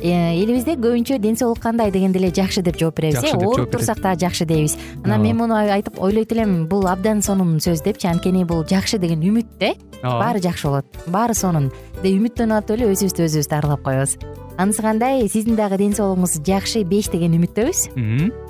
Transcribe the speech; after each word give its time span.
элибизде 0.00 0.74
көбүнчө 0.80 1.18
ден 1.20 1.36
соолук 1.36 1.60
кандай 1.62 1.90
дегенде 1.92 2.18
эле 2.18 2.30
жакшы 2.34 2.62
деп 2.62 2.78
жооп 2.80 2.96
беребиз 2.96 3.20
жооп 3.20 3.44
ооруп 3.46 3.70
турсак 3.72 4.00
дагы 4.00 4.20
жакшы 4.24 4.46
дейбиз. 4.46 4.76
Анан 5.04 5.22
мен 5.22 5.36
муну 5.36 5.54
айтып 5.54 6.00
ойлойт 6.00 6.32
элем 6.32 6.66
бул 6.68 6.86
абдан 6.88 7.22
сонун 7.22 7.58
сөз 7.60 7.84
депчи 7.84 8.08
анткени 8.08 8.44
бул 8.44 8.64
жакшы 8.64 8.98
деген 8.98 9.20
үмүт 9.20 9.56
да 9.60 9.74
ооба 10.02 10.18
баары 10.24 10.40
жакшы 10.40 10.68
болот. 10.68 10.86
Баары 11.06 11.34
сонун. 11.34 11.70
Деп 12.02 12.14
үмүттөнүп 12.16 12.62
атып 12.62 12.78
эле 12.78 12.92
өзүбүздү 12.94 13.26
өзүбүз 13.28 13.50
дарылап 13.50 13.82
коебуз. 13.84 14.16
Анысы 14.58 14.82
кандай? 14.82 15.28
Сиздин 15.28 15.56
дагы 15.56 15.78
ден 15.78 15.92
соолугуңуз 15.96 16.40
жакшы 16.44 16.84
беш 16.84 17.12
деген 17.12 17.36
үмүттөбүз 17.40 18.49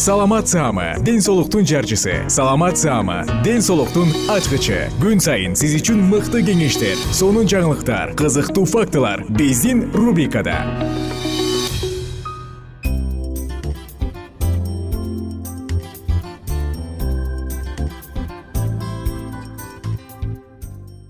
саламат 0.00 0.48
саама 0.48 0.94
ден 1.04 1.20
соолуктун 1.20 1.66
жарчысы. 1.66 2.24
Саламат 2.28 2.78
саама 2.78 3.26
ден 3.44 3.60
соолуктун 3.60 4.08
ачкычы. 4.32 4.88
Күн 4.96 5.20
сайын 5.20 5.52
сиз 5.52 5.74
үчүн 5.76 6.00
мыкты 6.08 6.40
кеңештер 6.40 6.96
сонун 7.12 7.44
жаңылыктар 7.44 8.14
кызыктуу 8.16 8.64
фактылар 8.64 9.26
биздин 9.28 9.90
рубрикада. 9.92 10.56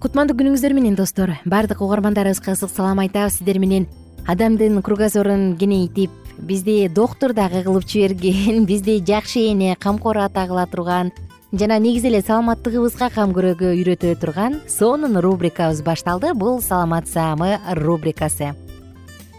Кутмандуу 0.02 0.34
күнүңүздөр 0.34 0.74
менен 0.74 0.98
достор. 0.98 1.36
Баардык 1.46 1.78
угармандарыбызга 1.78 2.58
ысык 2.58 2.74
салам 2.74 2.98
айтабыз 3.06 3.38
сиздер 3.38 3.62
менен. 3.62 3.86
Адамдын 4.26 4.82
кругозорун 4.82 5.54
кеңейтип 5.62 6.10
бизди 6.42 6.88
доктур 6.88 7.32
дагы 7.32 7.62
кылып 7.64 7.86
жиберген 7.86 8.64
бизди 8.70 8.98
жакшы 9.06 9.40
эне 9.50 9.76
камкор 9.76 10.18
ата 10.18 10.46
кыла 10.46 10.66
турган 10.66 11.12
жана 11.52 11.78
негизи 11.78 12.08
эле 12.08 12.20
саламаттыгыбызга 12.22 13.10
кам 13.14 13.34
көрөгө 13.36 13.74
үйрөтө 13.74 14.14
турган 14.20 14.60
сонун 14.68 15.18
рубрикабыз 15.20 15.82
башталды. 15.82 16.32
Бул 16.34 16.60
саламат 16.62 17.08
саамы 17.08 17.58
рубрикасы. 17.74 18.54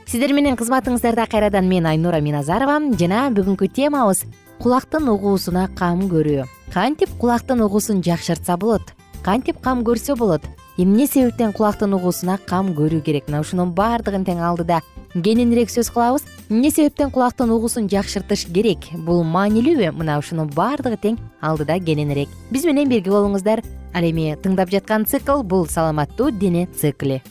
Сиздер 0.06 0.34
менен 0.34 0.58
кызматыңыздарда 0.60 1.28
кайрадан 1.32 1.70
мен 1.70 1.86
айнура 1.88 2.20
миназарова 2.20 2.80
жана 3.00 3.30
бүгүнкү 3.32 3.72
темабыз 3.72 4.26
кулактын 4.60 5.08
угуусуна 5.08 5.70
кам 5.76 6.10
көрүү 6.12 6.46
кантип 6.74 7.10
кулактын 7.18 7.62
угуусун 7.64 8.04
жакшыртса 8.04 8.58
болот? 8.58 8.94
Кантип 9.24 9.62
кам 9.62 9.86
көрсө 9.88 10.18
болот 10.18 10.44
эмне 10.78 11.08
себептен 11.08 11.54
кулактын 11.54 11.94
угуусуна 11.96 12.38
кам 12.46 12.74
көрүү 12.76 13.02
керек? 13.08 13.30
Мына 13.30 13.40
ушунун 13.40 13.72
баардыгын 13.72 14.28
тең 14.28 14.44
алдыда 14.44 14.82
кененирээк 15.14 15.72
сөз 15.72 15.92
кылабыз 15.96 16.28
эмне 16.52 16.70
себептен 16.70 17.12
кулактын 17.16 17.50
угуусун 17.56 17.88
жакшыртыш 17.88 18.50
керек? 18.52 18.90
Бул 19.08 19.24
маанилүүбү? 19.24 19.94
Мына 19.96 20.18
ушунун 20.20 20.50
баардыгы 20.52 20.98
тең 21.00 21.20
алдыда 21.40 21.78
кененирээк 21.80 22.30
биз 22.52 22.66
менен 22.68 22.92
бирге 22.92 23.14
болуңуздар. 23.14 23.64
Ал 23.96 24.04
эми 24.04 24.36
тыңдап 24.36 24.72
жаткан 24.72 25.06
цикл 25.08 25.44
бул 25.44 25.64
саламаттуу 25.72 26.32
дене 26.32 26.68
цикли 26.76 27.22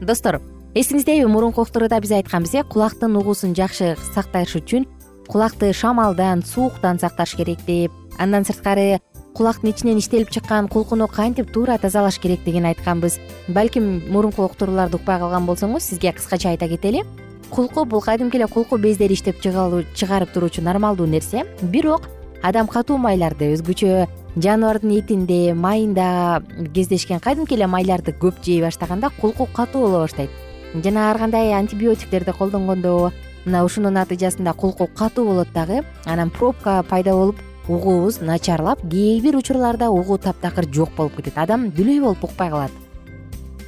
достор 0.00 0.40
эсиңиздеби 0.74 1.28
мурунку 1.28 1.62
уктурууда 1.64 2.00
биз 2.00 2.12
айтканбыз 2.16 2.54
э 2.54 2.62
кулактын 2.64 3.16
угуусун 3.16 3.54
жакшы 3.54 3.96
сакташ 4.14 4.56
үчүн 4.56 4.86
кулакты 5.28 5.72
шамалдан 5.72 6.42
сууктан 6.42 6.98
сакташ 6.98 7.36
керек 7.36 7.60
деп 7.66 7.92
андан 8.18 8.44
сырткары 8.44 9.00
кулактын 9.36 9.70
ичинен 9.70 9.98
иштелип 9.98 10.30
чыккан 10.30 10.68
кулкуну 10.68 11.08
кантип 11.08 11.52
туура 11.52 11.76
тазалаш 11.78 12.18
керек 12.18 12.42
деген 12.44 12.64
айтканбыз. 12.64 13.18
Балким 13.48 14.02
мурунку 14.08 14.44
уктурууларды 14.44 14.96
укпай 14.96 15.18
калган 15.18 15.44
болсоңуз 15.44 15.84
сизге 15.84 16.12
кыскача 16.12 16.54
айта 16.54 16.68
кетели 16.68 17.04
кулку 17.50 17.84
бул 17.84 18.00
кадимки 18.00 18.36
эле 18.36 18.46
кулку 18.46 18.78
бездери 18.78 19.14
иштеп 19.14 19.40
чыгарып 19.40 20.32
туруучу 20.32 20.62
нормалдуу 20.62 21.06
нерсе. 21.06 21.44
Бирок 21.62 22.08
адам 22.42 22.66
катуу 22.66 22.98
майларды 22.98 23.52
өзгөчө 23.54 24.06
жаныбардын 24.36 24.92
этинде 24.98 25.54
майында 25.54 26.42
кездешкен 26.74 27.20
кадимки 27.20 27.54
эле 27.54 27.66
майларды 27.66 28.12
көп 28.12 28.42
жей 28.44 28.60
баштаганда 28.62 29.10
кулку 29.20 29.46
катуу 29.46 29.86
боло 29.86 30.02
баштайт. 30.04 30.30
Жана 30.74 31.10
ар 31.10 31.18
кандай 31.18 31.52
антибиотиктерди 31.54 32.32
колдонгондо 32.32 33.12
мына 33.46 33.64
ушунун 33.64 33.94
натыйжасында 33.94 34.52
кулку 34.52 34.86
катуу 34.86 35.24
болот 35.26 35.52
дагы 35.54 35.84
анан 36.04 36.30
пробка 36.30 36.82
пайда 36.88 37.12
болуп 37.12 37.36
угуубуз 37.68 38.20
начарлап 38.20 38.80
кээ 38.82 39.20
бир 39.22 39.36
учурларда 39.36 39.90
угуу 39.90 40.18
таптакыр 40.18 40.66
жок 40.72 40.90
болуп 40.96 41.16
кетет. 41.16 41.38
Адам 41.38 41.70
дүлөй 41.70 42.00
болуп 42.00 42.24
укпай 42.24 42.50
калат. 42.50 42.70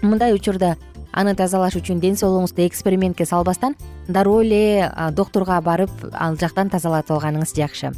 Мындай 0.02 0.34
учурда 0.34 0.76
аны 1.12 1.34
тазалаш 1.34 1.78
үчүн 1.80 2.00
ден 2.00 2.16
соолугуңузду 2.16 2.66
экспериментке 2.66 3.26
салбастан 3.26 3.76
дароо 4.08 4.42
эле 4.42 4.90
доктурга 5.12 5.60
барып 5.60 5.90
ал 6.12 6.36
жактан 6.36 6.70
тазалатып 6.70 7.16
алганыңыз 7.16 7.54
жакшы. 7.56 7.92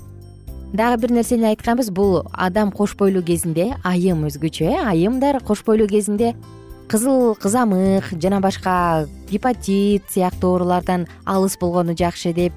Дагы 0.73 1.01
бир 1.03 1.11
нерсени 1.11 1.49
айтканбыз 1.51 1.91
бул 1.91 2.23
адам 2.33 2.71
кош 2.71 2.95
бойлуу 2.97 3.25
кезинде 3.27 3.75
айым 3.83 4.23
өзгөчө 4.29 4.71
э 4.71 4.83
айымдар 4.87 5.41
кош 5.43 5.65
бойлуу 5.67 5.89
кезинде 5.89 6.37
кызыл 6.89 7.35
кызамык 7.35 8.13
жана 8.23 8.41
башка 8.41 9.07
гепатит 9.31 10.05
сыяктуу 10.11 10.53
оорулардан 10.53 11.09
алыс 11.25 11.57
болгону 11.59 11.97
жакшы 11.97 12.33
деп 12.33 12.53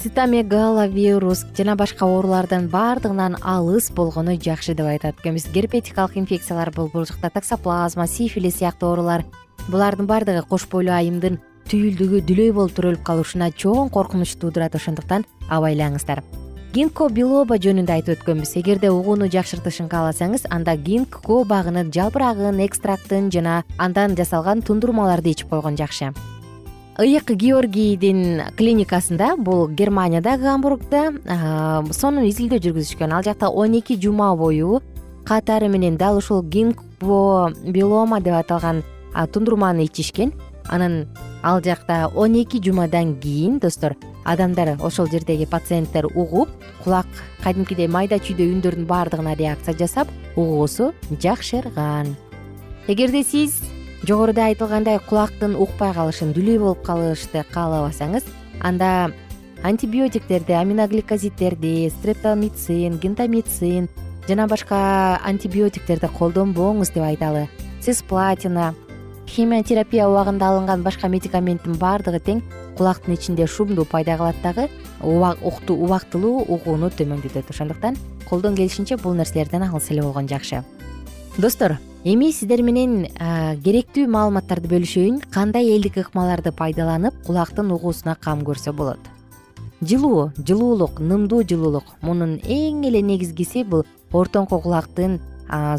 цитомегаловирус 0.00 1.44
жана 1.56 1.76
башка 1.76 2.06
оорулардан 2.06 2.68
баардыгынан 2.68 3.38
алыс 3.42 3.90
болгону 3.90 4.36
жакшы 4.36 4.74
деп 4.74 4.86
айтат 4.86 5.20
экенбиз. 5.20 5.48
Герпетикалык 5.54 6.16
инфекциялар 6.16 6.70
бул 6.70 6.90
бул 6.92 7.06
жакта 7.06 7.30
таксоплазма 7.30 8.06
сифилис 8.06 8.58
сыяктуу 8.58 8.90
оорулар. 8.90 9.24
Булардын 9.68 10.06
баардыгы 10.06 10.44
кош 10.48 10.68
бойлуу 10.68 10.94
айымдын 10.94 11.40
түйүлдүгү 11.70 12.20
дүлөй 12.28 12.52
болуп 12.52 12.74
төрөлүп 12.76 13.04
калышына 13.06 13.50
чоң 13.56 13.90
коркунуч 13.90 14.36
туудурат 14.36 14.74
ошондуктан 14.76 15.24
абайлаңыздар. 15.48 16.22
Гинко 16.74 17.06
билоба 17.06 17.54
жөнүндө 17.62 17.94
айтып 17.94 18.18
өткөнбүз. 18.18 18.56
Эгерде 18.58 18.90
угууну 18.90 19.28
жакшыртышын 19.30 19.86
кааласаңыз 19.92 20.48
анда 20.50 20.74
гинкко 20.74 21.44
багынын 21.46 21.94
жалбырагын 21.94 22.58
экстрактын 22.66 23.30
жана 23.30 23.62
андан 23.78 24.18
жасалган 24.18 24.66
тундурмаларды 24.66 25.36
ичип 25.36 25.54
койгон 25.54 25.78
жакшы 25.78 26.10
ыйык 26.98 27.32
георгийдин 27.34 28.54
клиникасында 28.56 29.34
бул 29.36 29.66
германиядагы 29.68 30.46
гамбургда 30.46 31.00
сонун 31.90 32.28
изилдөө 32.28 32.60
жүргүзүшкөн. 32.62 33.10
Ал 33.10 33.24
жакта 33.26 33.48
он 33.50 33.74
эки 33.74 33.98
жума 33.98 34.34
бою 34.36 34.80
катары 35.26 35.68
менен 35.68 35.96
дал 35.96 36.18
ушул 36.18 36.42
гинкво 36.42 37.50
билома 37.66 38.20
деп 38.20 38.38
аталган 38.38 38.84
тундурманы 39.32 39.86
ичишкен. 39.86 40.32
Анан 40.68 41.08
ал 41.42 41.60
жакта 41.60 42.12
он 42.14 42.34
эки 42.34 42.62
жумадан 42.62 43.18
кийин 43.18 43.58
достор 43.58 43.96
адамдар 44.24 44.78
ошол 44.80 45.06
жердеги 45.06 45.46
пациенттер 45.46 46.06
угуп 46.14 46.48
кулак 46.84 47.06
кадимкидей 47.42 47.88
майда 47.88 48.16
чүйдө 48.22 48.46
үндөрдүн 48.54 48.86
баардыгына 48.86 49.34
реакция 49.34 49.76
жасап 49.76 50.08
угуусу 50.36 50.94
жакшырган. 51.10 52.14
Эгерде 52.86 53.24
сиз 53.24 53.60
жогоруда 54.04 54.50
айтылгандай 54.50 54.98
кулактын 55.00 55.54
укпай 55.56 55.94
калышын 55.96 56.34
дүлөй 56.36 56.58
болуп 56.60 56.82
калышты 56.84 57.44
каалабасаңыз 57.54 58.26
анда 58.60 59.12
антибиотиктерди 59.64 60.52
аминогликозиттерди 60.52 61.88
стрептомицин 61.94 62.98
гентамицин 63.00 63.88
жана 64.28 64.46
башка 64.48 65.20
антибиотиктерди 65.24 66.10
колдонбоңуз 66.18 66.92
деп 66.92 67.04
айталы. 67.06 67.46
Цисплатина 67.80 68.74
химиотерапия 69.28 70.08
убагында 70.08 70.52
алынган 70.52 70.84
башка 70.84 71.08
медикаменттин 71.08 71.80
баардыгы 71.80 72.20
тең 72.20 72.44
кулактын 72.76 73.16
ичинде 73.16 73.46
шумду 73.46 73.84
пайда 73.88 74.18
кылат 74.20 74.36
дагы 74.42 74.68
убактылуу 75.00 76.44
угууну 76.44 76.92
төмөндөтөт. 76.92 77.48
Ошондуктан 77.48 77.96
колдон 78.28 78.54
келишинче 78.54 78.96
бул 78.96 79.14
нерселерден 79.14 79.64
алыс 79.70 79.90
эле 79.90 80.02
болгон 80.02 80.28
жакшы 80.28 80.64
достор 81.38 81.78
эми 82.04 82.28
сиздер 82.30 82.60
менен 82.62 83.08
керектүү 83.64 84.06
маалыматтарды 84.06 84.68
бөлүшөйүн 84.70 85.16
кандай 85.34 85.72
элдик 85.74 85.96
ыкмаларды 85.98 86.52
пайдаланып 86.54 87.16
кулактын 87.26 87.72
угуусуна 87.74 88.14
кам 88.14 88.44
көрсө 88.46 88.70
болот? 88.72 89.00
Жылуу 89.82 90.30
жылуулук 90.38 91.00
нымдуу 91.02 91.42
жылуулук 91.42 91.90
мунун 92.02 92.36
эң 92.38 92.84
эле 92.86 93.02
негизгиси 93.02 93.64
бул 93.64 93.82
ортоңку 94.12 94.60
кулактын 94.62 95.18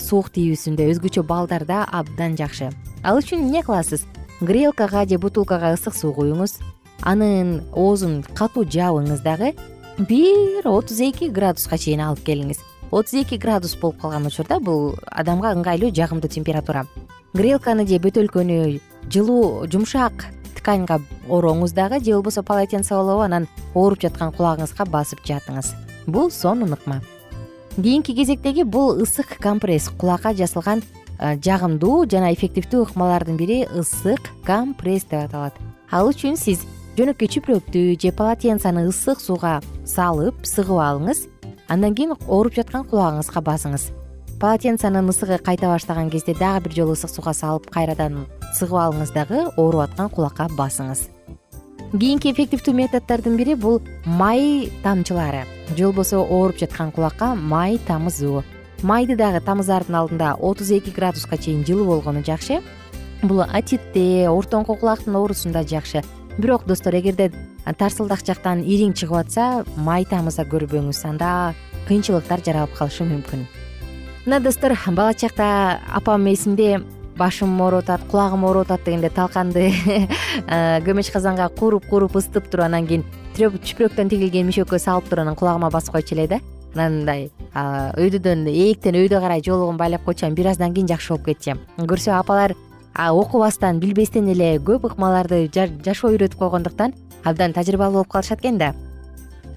суук 0.04 0.28
тийүүсүндө 0.36 0.90
өзгөчө 0.92 1.24
балдарда 1.24 1.86
абдан 1.88 2.36
жакшы. 2.36 2.74
Ал 3.04 3.24
үчүн 3.24 3.48
эмне 3.48 3.64
кыласыз? 3.64 4.04
Грелкага 4.42 5.08
же 5.08 5.18
бутылкага 5.18 5.72
ысык 5.78 5.96
суу 5.96 6.12
куюңуз 6.20 6.60
анын 7.02 7.62
оозун 7.72 8.24
катуу 8.36 8.68
жаабыңыз 8.68 9.24
дагы 9.24 9.56
бир 9.98 10.68
отуз 10.68 11.00
эки 11.00 11.32
градуска 11.32 11.78
чейин 11.80 12.04
алып 12.04 12.26
келиңиз 12.28 12.60
отуз 12.96 13.14
эки 13.14 13.36
градус 13.36 13.76
болуп 13.76 14.00
калган 14.00 14.26
учурда 14.26 14.62
бул 14.64 14.96
адамга 15.12 15.52
ыңгайлуу 15.52 15.92
жагымдуу 15.92 16.30
температура. 16.32 16.86
Грелканы 17.34 17.84
же 17.88 18.00
бөтөлкөнү 18.00 18.80
жылуу 19.12 19.68
жумшак 19.68 20.30
тканьга 20.56 21.02
ороңуз 21.28 21.74
дагы 21.76 22.00
же 22.00 22.14
болбосо 22.16 22.44
полотенце 22.44 22.96
болобу 22.96 23.26
анан 23.28 23.50
ооруп 23.74 24.00
жаткан 24.00 24.32
кулагыңызга 24.32 24.88
басып 24.88 25.20
жатыңыз. 25.28 25.74
Бул 26.08 26.32
сонун 26.32 26.72
ыкма 26.72 27.02
кийинки 27.76 28.16
кезектеги 28.16 28.64
бул 28.64 28.96
ысык 29.04 29.42
компресс 29.42 29.90
кулакка 29.90 30.32
жасалган 30.34 30.82
жагымдуу 31.20 32.08
жана 32.08 32.32
эффективдүү 32.32 32.88
ыкмалардын 32.88 33.36
бири 33.36 33.66
ысык 33.76 34.32
компресс 34.48 35.04
деп 35.04 35.28
аталат. 35.28 35.54
Ал 35.92 36.08
үчүн 36.08 36.40
сиз 36.40 36.64
жөнөкөй 36.96 37.28
чүпрөктү 37.28 38.00
же 38.00 38.16
полотенцаны 38.16 38.88
ысык 38.88 39.20
сууга 39.20 39.60
салып 39.84 40.48
сыгып 40.48 40.80
алыңыз 40.80 41.28
андан 41.68 41.96
кийин 41.96 42.14
ооруп 42.28 42.56
жаткан 42.56 42.86
кулагыңызга 42.90 43.42
басыңыз. 43.42 43.90
Полотенцанын 44.40 45.10
ысыгы 45.10 45.38
кайта 45.40 45.68
баштаган 45.72 46.10
кезде 46.10 46.36
дагы 46.36 46.66
бир 46.66 46.76
жолу 46.76 46.94
ысык 46.94 47.10
сууга 47.10 47.34
салып 47.34 47.70
кайрадан 47.72 48.26
сыгып 48.58 48.78
алыңыз 48.84 49.14
дагы 49.16 49.46
ооруп 49.58 49.86
аткан 49.88 50.10
кулакка 50.10 50.48
басыңыз. 50.58 51.08
Кийинки 51.96 52.32
эффективдүү 52.34 52.74
методдордун 52.76 53.38
бири 53.38 53.56
бул 53.56 53.82
май 54.06 54.70
тамчылары. 54.84 55.46
Же 55.78 55.86
болбосо 55.86 56.20
ооруп 56.20 56.60
жаткан 56.60 56.92
кулакка 56.92 57.34
май 57.36 57.80
тамызуу. 57.88 58.44
Майды 58.84 59.16
дагы 59.16 59.40
тамызаардын 59.42 59.96
алдында 59.96 60.36
отуз 60.36 60.70
эки 60.72 60.92
градуска 60.92 61.38
чейин 61.38 61.64
жылуу 61.66 61.86
болгону 61.86 62.24
жакшы. 62.24 62.62
Бул 63.24 63.42
атитте 63.42 64.28
ортоңку 64.30 64.76
кулактын 64.76 65.16
оорусунда 65.16 65.64
жакшы 65.64 66.04
бирок 66.38 66.66
достор 66.66 66.96
эгерде 66.96 67.32
тарсылдак 67.78 68.26
жактан 68.26 68.62
ириң 68.64 68.94
чыгып 68.98 69.22
атса 69.24 69.64
май 69.78 70.06
тамыза 70.06 70.44
көрбөңүз 70.44 71.00
анда 71.08 71.54
кыйынчылыктар 71.88 72.44
жаралып 72.46 72.76
калышы 72.76 73.06
мүмкүн. 73.08 73.46
Мына 74.26 74.40
достор 74.44 74.76
бала 74.92 75.14
чакта 75.14 75.80
апам 75.94 76.28
эсимде 76.28 76.82
башым 77.18 77.62
ооруп 77.62 77.84
атат 77.84 78.02
кулагым 78.12 78.44
ооруп 78.44 78.66
атат 78.66 78.86
дегенде 78.86 79.10
талканды 79.10 79.72
көмөч 80.88 81.12
казанга 81.14 81.48
кууруп 81.50 81.88
кууруп 81.90 82.18
ысытып 82.20 82.50
туруп 82.52 82.66
анан 82.66 82.88
кийин 82.88 83.06
чүпрөктөн 83.38 84.10
тигилген 84.10 84.50
мишөккө 84.50 84.80
салып 84.80 85.08
туруп 85.10 85.24
анан 85.24 85.36
кулагыма 85.36 85.70
басып 85.72 85.96
койчу 85.96 86.16
эле 86.16 86.28
да. 86.28 86.40
Анан 86.76 87.00
мындай 87.00 87.30
өйдөдөн 87.56 88.48
ээктен 88.52 89.00
өйдө 89.00 89.22
карай 89.24 89.42
жоолугун 89.46 89.78
байлап 89.78 90.04
койчу 90.04 90.28
бир 90.36 90.52
аздан 90.52 90.74
кийин 90.74 90.90
жакшы 90.92 91.14
болуп 91.14 91.30
кетчү. 91.30 91.56
Көрсө 91.78 92.12
апалар 92.20 92.56
окубастан 92.96 93.80
билбестен 93.80 94.30
эле 94.32 94.56
көп 94.60 94.88
ыкмаларды 94.88 95.50
жашоо 95.52 96.14
үйрөтүп 96.14 96.40
койгондуктан 96.40 96.94
абдан 97.24 97.54
тажрыйбалуу 97.54 98.04
болуп 98.04 98.12
калышат 98.12 98.40
экен 98.40 98.58
да. 98.58 98.74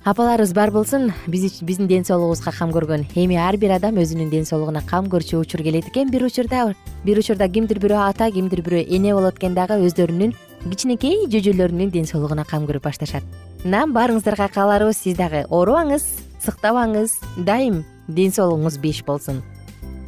Апаларыбыз 0.05 0.55
бар 0.55 0.71
болсун 0.71 1.13
биздин 1.27 1.87
ден 1.87 2.05
соолугубузга 2.05 2.53
кам 2.53 2.71
көргөн. 2.71 3.05
Эми 3.15 3.37
ар 3.37 3.57
бир 3.57 3.73
адам 3.77 3.99
өзүнүн 3.99 4.31
ден 4.31 4.47
соолугуна 4.47 4.83
кам 4.83 5.07
көрчү 5.07 5.41
учур 5.41 5.63
келет 5.63 5.89
экен 5.89 6.11
бир 6.11 6.25
учурда. 6.25 6.75
Бир 7.05 7.19
учурда 7.19 7.49
кимдир 7.49 7.79
бирөө 7.79 8.09
ата 8.09 8.31
кимдир 8.31 8.63
бирөө 8.63 8.87
эне 8.89 9.15
болот 9.15 9.37
экен 9.37 9.55
дагы 9.55 9.79
өздөрүнүн 9.87 10.35
кичинекей 10.71 11.27
жөжөлөрүнүн 11.29 11.91
ден 11.91 12.07
соолугуна 12.07 12.45
кам 12.45 12.67
көрүп 12.67 12.89
башташат. 12.89 13.23
Мына 13.65 13.85
баарыңыздарга 13.93 14.49
кааларыбыз 14.55 14.97
сиз 14.97 15.17
дагы 15.19 15.45
оорубаңыз 15.51 16.07
сыктабаңыз 16.43 17.19
дайым 17.45 17.85
ден 18.09 18.33
соолугуңуз 18.33 18.81
беш 18.81 19.05
болсун. 19.05 19.43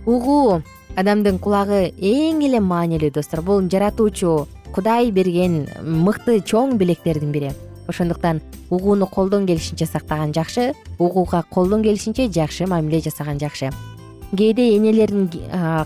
Угуу 0.07 0.63
адамдын 0.97 1.39
кулагы 1.39 1.93
эң 1.97 2.43
эле 2.47 2.61
маанилүү 2.61 3.13
достор. 3.15 3.43
Бул 3.43 3.63
жаратуучу 3.69 4.47
кудай 4.75 5.11
берген 5.11 5.67
мыкты 5.83 6.41
чоң 6.41 6.77
белектердин 6.79 7.33
бири. 7.33 7.53
Ошондуктан 7.89 8.41
угууну 8.71 9.07
колдон 9.07 9.47
келишинче 9.47 9.87
сактаган 9.87 10.33
жакшы 10.33 10.73
угууга 10.99 11.45
колдон 11.51 11.83
келишинче 11.83 12.29
жакшы 12.29 12.67
мамиле 12.67 13.01
жасаган 13.01 13.39
жакшы. 13.39 13.71
Кээде 14.31 14.77
энелерин 14.77 15.29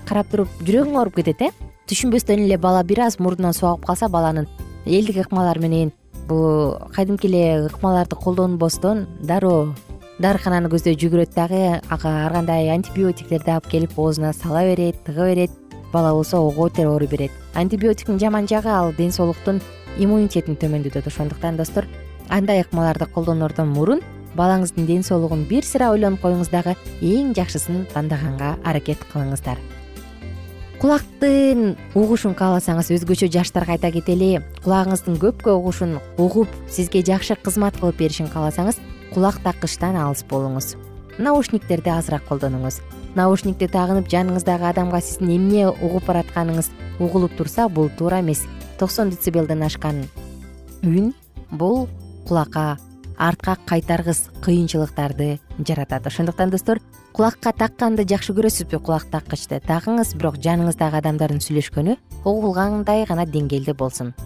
карап 0.04 0.28
туруп 0.30 0.48
жүрөгүң 0.60 0.98
ооруп 0.98 1.16
кетет 1.16 1.42
э? 1.42 1.50
Түшүнбөстөн 1.88 2.44
эле 2.44 2.58
бала 2.58 2.82
бир 2.84 3.06
аз 3.06 3.18
мурдунан 3.18 3.52
суу 3.56 3.70
агып 3.70 3.86
калса 3.86 4.08
баланын 4.08 4.48
элдик 4.84 5.16
ыкмалар 5.24 5.58
менен 5.58 5.92
бул 6.28 6.76
кадимки 6.94 7.26
эле 7.26 7.66
ыкмаларды 7.66 8.16
колдонбостон 8.16 9.06
дароо 9.22 9.74
дарыкананы 10.18 10.70
көздөй 10.70 10.96
жүгүрөт 11.00 11.34
дагы. 11.34 11.80
Ага 11.90 12.12
ар 12.26 12.32
кандай 12.32 12.70
антибиотиктерди 12.74 13.50
алып 13.50 13.68
келип 13.70 13.98
оозуна 13.98 14.32
сала 14.32 14.62
берет 14.62 15.02
тыга 15.04 15.26
берет 15.26 15.50
бала 15.92 16.12
болсо 16.12 16.38
ого 16.38 16.68
бетер 16.68 16.86
ооруй 16.86 17.08
берет. 17.08 17.30
Антибиотиктин 17.54 18.18
жаман 18.18 18.48
жагы 18.48 18.68
ал 18.68 18.92
ден 18.92 19.12
соолуктун 19.12 19.60
иммунитетин 19.98 20.56
төмөндөтөт. 20.56 21.06
Ошондуктан 21.06 21.56
достор 21.56 21.86
андай 22.28 22.62
ыкмаларды 22.62 23.06
колдоноордон 23.06 23.68
мурун 23.68 24.02
балаңыздын 24.34 24.86
ден 24.86 25.02
соолугун 25.02 25.44
бир 25.50 25.64
сыйра 25.64 25.90
ойлонуп 25.94 26.22
коюңуз 26.22 26.50
дагы 26.50 26.74
эң 27.00 27.34
жакшысын 27.34 27.86
тандаганга 27.92 28.56
аракет 28.64 28.98
кылыңыздар. 29.12 29.58
Кулактын 30.82 31.76
угушун 31.94 32.34
кааласаңыз 32.34 32.90
өзгөчө 32.96 33.30
жаштарга 33.32 33.76
айта 33.76 33.92
кетели. 33.94 34.42
Кулагыңыздын 34.64 35.20
көпкө 35.22 35.54
угушун 35.54 36.00
угуп 36.18 36.50
сизге 36.68 37.04
жакшы 37.06 37.36
кызмат 37.40 37.78
кылып 37.78 38.02
беришин 38.02 38.26
кааласаңыз 38.28 38.82
кулак 39.14 39.38
таккычтан 39.44 39.96
алыс 39.96 40.24
болуңуз. 40.26 40.74
Наушниктерди 41.18 41.92
азыраак 41.94 42.26
колдонуңуз. 42.26 42.80
Наушникти 43.14 43.68
тагынып 43.70 44.08
жаныңыздагы 44.10 44.66
адамга 44.72 44.98
сиздин 45.00 45.36
эмне 45.36 45.68
угуп 45.70 46.08
баратканыңыз 46.08 46.72
угулуп 46.98 47.36
турса 47.38 47.68
бул 47.68 47.90
туура 47.98 48.18
эмес. 48.20 48.42
Токсон 48.80 49.14
децибелден 49.14 49.62
ашкан 49.62 50.02
үн 50.82 51.14
бул 51.50 51.88
кулакка 52.26 52.76
артка 53.16 53.56
кайтаргыс 53.66 54.26
кыйынчылыктарды 54.42 55.38
жаратат. 55.58 56.06
Ошондуктан 56.06 56.50
достор 56.50 56.82
кулакка 57.12 57.52
такканды 57.52 58.02
жакшы 58.02 58.34
көрөсүзбү 58.34 58.82
кулак 58.82 59.06
таккычты? 59.14 59.62
Тагыңыз 59.62 60.16
бирок 60.18 60.42
жаныңыздагы 60.42 60.98
адамдардын 60.98 61.38
сүйлөшкөнү 61.38 61.98
угулгандай 62.24 63.06
гана 63.06 63.30
деңгээлде 63.30 63.78
болсун 63.78 64.16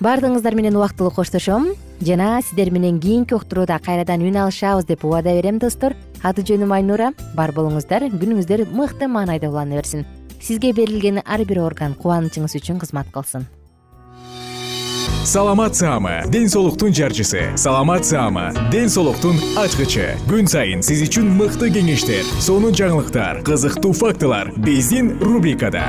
баардыгыңыздар 0.00 0.54
менен 0.54 0.76
убактылуу 0.76 1.12
коштошом. 1.14 1.70
Жана 2.00 2.40
сиздер 2.42 2.70
менен 2.70 3.00
кийинки 3.00 3.34
уктурууда 3.34 3.78
кайрадан 3.78 4.20
үн 4.20 4.36
алышабыз 4.36 4.86
деп 4.86 5.04
убада 5.04 5.32
берем 5.32 5.58
достор. 5.58 5.96
Аты 6.22 6.42
жөнүм 6.42 6.72
айнура. 6.76 7.12
Бар 7.34 7.52
болуңуздар 7.56 8.10
күнүңүздөр 8.12 8.66
мыкты 8.72 9.08
маанайда 9.08 9.48
улана 9.48 9.80
берсин. 9.80 10.06
Сизге 10.40 10.72
берилген 10.72 11.22
ар 11.24 11.44
бир 11.44 11.62
орган 11.64 11.94
кубанычыңыз 11.94 12.58
үчүн 12.60 12.80
кызмат 12.82 13.08
кылсын. 13.14 13.46
Саламат 15.26 15.74
саама 15.74 16.22
ден 16.28 16.48
соолуктун 16.48 16.92
жарчысы. 16.94 17.56
Саламат 17.56 18.04
саама 18.06 18.52
ден 18.70 18.88
соолуктун 18.88 19.34
ачкычы. 19.58 20.14
Күн 20.30 20.46
сайын 20.46 20.86
сиз 20.86 21.02
үчүн 21.08 21.32
мыкты 21.40 21.72
кеңештер 21.74 22.22
сонун 22.38 22.76
жаңылыктар 22.78 23.42
кызыктуу 23.42 23.90
фактылар. 23.90 24.52
Биздин 24.54 25.16
рубрикада 25.18 25.88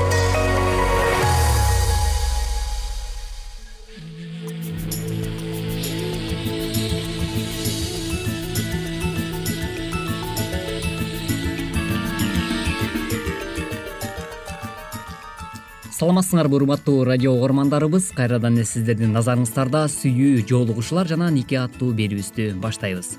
саламатсыңарбы 16.01 16.55
урматтуу 16.57 17.03
радио 17.05 17.35
угармандарыбыз. 17.35 18.07
Кайрадан 18.17 18.55
эле 18.57 18.65
сиздердин 18.65 19.11
назарыңыздарда 19.13 19.83
сүйүү 19.93 20.47
жоолугушуулар 20.49 21.11
жана 21.11 21.27
нике 21.29 21.59
аттуу 21.61 21.91
берүүбүздү 21.93 22.55
баштайбыз. 22.63 23.11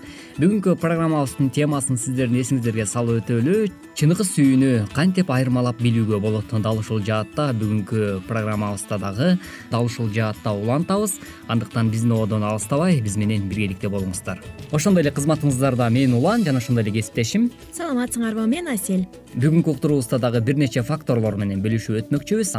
Бүгүнкү 0.42 0.74
программабыздын 0.82 1.52
темасын 1.54 2.00
сиздердин 2.02 2.40
эсиңиздерге 2.42 2.88
салып 2.90 3.20
өтөлү 3.20 3.70
чыныгы 3.94 4.26
сүйүүнү 4.26 4.72
кантип 4.96 5.30
айырмалап 5.30 5.78
билүүгө 5.78 6.18
болот 6.24 6.50
дал 6.64 6.82
ушул 6.82 6.98
жаатта? 7.06 7.52
Бүгүнкү 7.54 8.26
программабызда 8.26 8.98
дагы 8.98 9.38
дал 9.70 9.86
ушул 9.86 10.10
жаатта 10.10 10.50
улантабыз. 10.50 11.20
Андыктан 11.46 11.90
биздин 11.92 12.16
ободон 12.18 12.42
алыстабай 12.42 12.98
биз 13.00 13.14
менен 13.16 13.46
биргеликте 13.46 13.92
болуңуздар. 13.92 14.42
Ошондой 14.72 15.06
эле 15.06 15.14
кызматыңыздарда 15.14 15.86
мен 15.90 16.18
улан 16.18 16.42
жана 16.42 16.58
ошондой 16.58 16.82
эле 16.82 16.98
кесиптешим. 16.98 17.52
Саламатсыңарбы 17.76 18.48
мен 18.48 18.74
асель 18.74 19.06
бүгүнкү 19.32 19.72
уктуруубузда 19.72 20.18
дагы 20.20 20.42
бир 20.44 20.58
нече 20.60 20.82
факторлор 20.84 21.38
менен 21.40 21.62
бөлүшүп 21.64 22.02
өтмөкчүбүз 22.02 22.50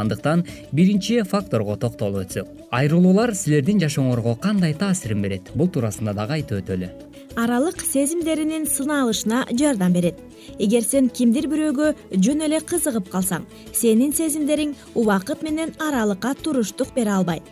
биринчи 0.72 1.22
факторго 1.22 1.76
токтолуп 1.76 2.24
өтсөк 2.24 2.64
айрылуулар 2.74 3.34
силердин 3.34 3.80
жашооңорго 3.82 4.36
кандай 4.40 4.74
таасирин 4.74 5.22
берет? 5.22 5.50
Бул 5.54 5.68
туурасында 5.68 6.14
дагы 6.14 6.38
айтып 6.38 6.62
өтөлү. 6.62 6.88
Аралык 7.36 7.82
сезимдеринин 7.82 8.66
сыналышына 8.66 9.44
жардам 9.58 9.92
берет. 9.92 10.18
Эгер 10.58 10.82
сен 10.82 11.08
кимдир 11.08 11.48
бирөөгө 11.50 11.94
жөн 12.14 12.44
эле 12.46 12.60
кызыгып 12.60 13.08
калсаң 13.10 13.46
сенин 13.72 14.12
сезимдериң 14.14 14.74
убакыт 14.94 15.42
менен 15.42 15.74
аралыкка 15.78 16.34
туруштук 16.34 16.94
бере 16.94 17.10
албайт. 17.10 17.42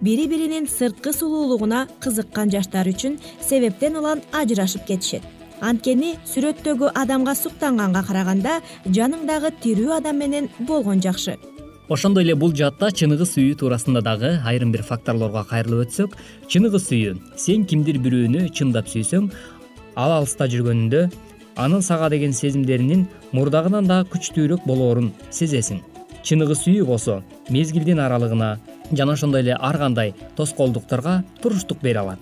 Бири 0.00 0.26
биринин 0.28 0.68
сырткы 0.68 1.12
сулуулугуна 1.12 1.86
кызыккан 2.00 2.52
жаштар 2.52 2.88
үчүн 2.88 3.18
себептен 3.40 3.96
улам 3.96 4.20
ажырашып 4.32 4.86
кетишет. 4.88 5.22
Анткени 5.60 6.16
сүрөттөгү 6.28 6.92
адамга 6.94 7.34
суктанганга 7.34 8.04
караганда 8.04 8.60
жаныңдагы 8.86 9.54
тирүү 9.62 9.94
адам 10.00 10.20
менен 10.20 10.50
болгон 10.68 11.00
жакшы 11.00 11.38
ошондой 11.88 12.24
эле 12.24 12.34
бул 12.34 12.52
жаатта 12.56 12.88
чыныгы 12.90 13.26
сүйүү 13.28 13.58
туурасында 13.60 14.00
дагы 14.02 14.32
айрым 14.44 14.72
бир 14.74 14.82
факторлорго 14.82 15.44
кайрылып 15.46 15.86
өтсөк 15.86 16.16
чыныгы 16.50 16.80
сүйүү 16.82 17.14
сен 17.38 17.66
кимдир 17.70 18.00
бирөөнү 18.02 18.48
чындап 18.58 18.90
сүйсөң 18.90 19.28
ал 19.94 20.16
алыста 20.18 20.48
жүргөнүндө 20.50 21.04
анын 21.56 21.84
сага 21.86 22.10
деген 22.10 22.34
сезимдеринин 22.34 23.06
мурдагынан 23.32 23.86
да 23.86 24.02
күчтүүрөөк 24.12 24.66
болоорун 24.66 25.12
сезесиң. 25.30 25.80
Чыныгы 26.26 26.56
сүйүү 26.58 26.86
болсо 26.88 27.20
мезгилдин 27.54 28.02
аралыгына 28.02 28.56
жана 28.92 29.14
ошондой 29.14 29.46
эле 29.46 29.54
ар 29.54 29.78
кандай 29.78 30.14
тоскоолдуктарга 30.36 31.22
туруштук 31.42 31.78
бере 31.82 32.02
алат 32.02 32.18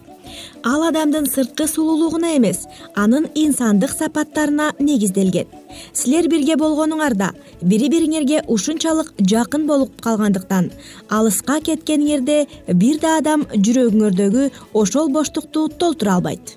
ал 0.65 0.83
адамдын 0.89 1.27
сырткы 1.27 1.67
сулуулугуна 1.69 2.37
эмес 2.37 2.65
анын 2.95 3.27
инсандык 3.35 3.91
сапаттарына 3.91 4.73
негизделген. 4.79 5.47
Силер 5.93 6.29
бирге 6.31 6.57
болгонуңарда 6.57 7.31
бири 7.63 7.89
бириңерге 7.93 8.43
ушунчалык 8.49 9.13
жакын 9.21 9.67
болуп 9.67 10.01
калгандыктан 10.01 10.71
алыска 11.11 11.61
кеткениңерде 11.61 12.47
бир 12.69 13.01
да 13.03 13.17
адам 13.19 13.47
жүрөгүңөрдөгү 13.55 14.51
ошол 14.73 15.09
боштукту 15.09 15.69
толтура 15.69 16.19
албайт. 16.19 16.57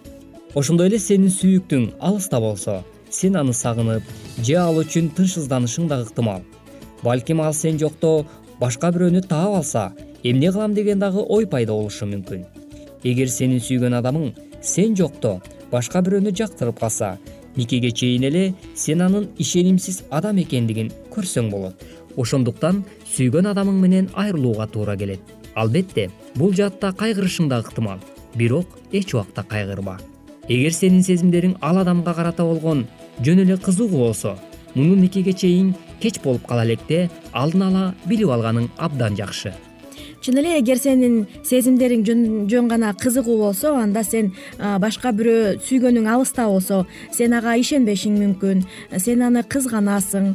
Ошондой 0.55 0.91
эле 0.91 0.99
сенин 0.99 1.33
сүйүктүң 1.33 1.91
алыста 1.99 2.39
болсо 2.39 2.81
сен 3.09 3.35
аны 3.35 3.53
сагынып 3.53 4.03
же 4.43 4.55
ал 4.61 4.77
үчүн 4.81 5.11
тынчсызданышың 5.15 5.87
да 5.87 6.01
ыктымал. 6.03 6.43
Балким 7.03 7.41
ал 7.41 7.53
сен 7.53 7.79
жокто 7.79 8.25
башка 8.59 8.91
бирөөнү 8.93 9.21
таап 9.27 9.59
алса 9.61 9.91
эмне 10.23 10.51
кылам 10.51 10.73
деген 10.73 10.99
дагы 10.99 11.21
ой 11.21 11.45
пайда 11.45 11.73
болушу 11.73 12.05
мүмкүн 12.05 12.45
эгер 13.03 13.29
сенин 13.29 13.59
сүйгөн 13.61 13.97
адамың 13.99 14.31
сен 14.61 14.95
жокто 14.97 15.37
башка 15.71 16.01
бирөөнү 16.05 16.33
жактырып 16.39 16.79
калса 16.79 17.17
никеге 17.57 17.91
чейин 17.91 18.23
эле 18.29 18.53
сен 18.75 19.01
анын 19.01 19.29
ишенимсиз 19.37 20.03
адам 20.09 20.37
экендигин 20.41 20.91
көрсөң 21.13 21.51
болот. 21.51 21.75
Ошондуктан 22.17 22.83
сүйгөн 23.13 23.51
адамың 23.51 23.79
менен 23.81 24.09
айрылууга 24.13 24.67
туура 24.67 24.97
келет. 24.97 25.21
Албетте 25.55 26.09
бул 26.35 26.53
жаатта 26.53 26.93
кайгырышың 26.93 27.49
да 27.49 27.61
ыктымал 27.61 27.99
бирок 28.35 28.77
эч 28.91 29.13
убакта 29.13 29.43
кайгырба. 29.43 29.97
Эгер 30.47 30.73
сенин 30.73 31.03
сезимдериң 31.03 31.57
ал 31.61 31.81
адамга 31.81 32.13
карата 32.13 32.45
болгон 32.45 32.87
жөн 33.19 33.43
эле 33.43 33.57
кызыгуу 33.57 34.05
болсо 34.05 34.37
муну 34.75 34.95
никеге 34.95 35.33
чейин 35.33 35.73
кеч 35.99 36.19
болуп 36.23 36.45
кала 36.47 36.65
электе 36.65 37.09
алдын 37.33 37.63
ала 37.69 37.83
билип 38.05 38.29
алганың 38.29 38.69
абдан 38.77 39.17
жакшы 39.17 39.53
чын 40.21 40.41
эле 40.41 40.57
эгер 40.59 40.81
сенин 40.81 41.25
сезимдериң 41.47 42.03
жөн 42.49 42.67
гана 42.67 42.93
кызыгуу 42.97 43.37
болсо 43.37 43.75
анда 43.77 44.03
сен 44.03 44.33
башка 44.57 45.13
бирөө 45.15 45.57
сүйгөнүң 45.63 46.09
алыста 46.13 46.47
болсо 46.51 46.83
сен 47.15 47.33
ага 47.37 47.55
ишенбешиң 47.57 48.17
мүмкүн. 48.17 48.65
Сен 48.97 49.23
аны 49.23 49.43
кызганасың. 49.47 50.33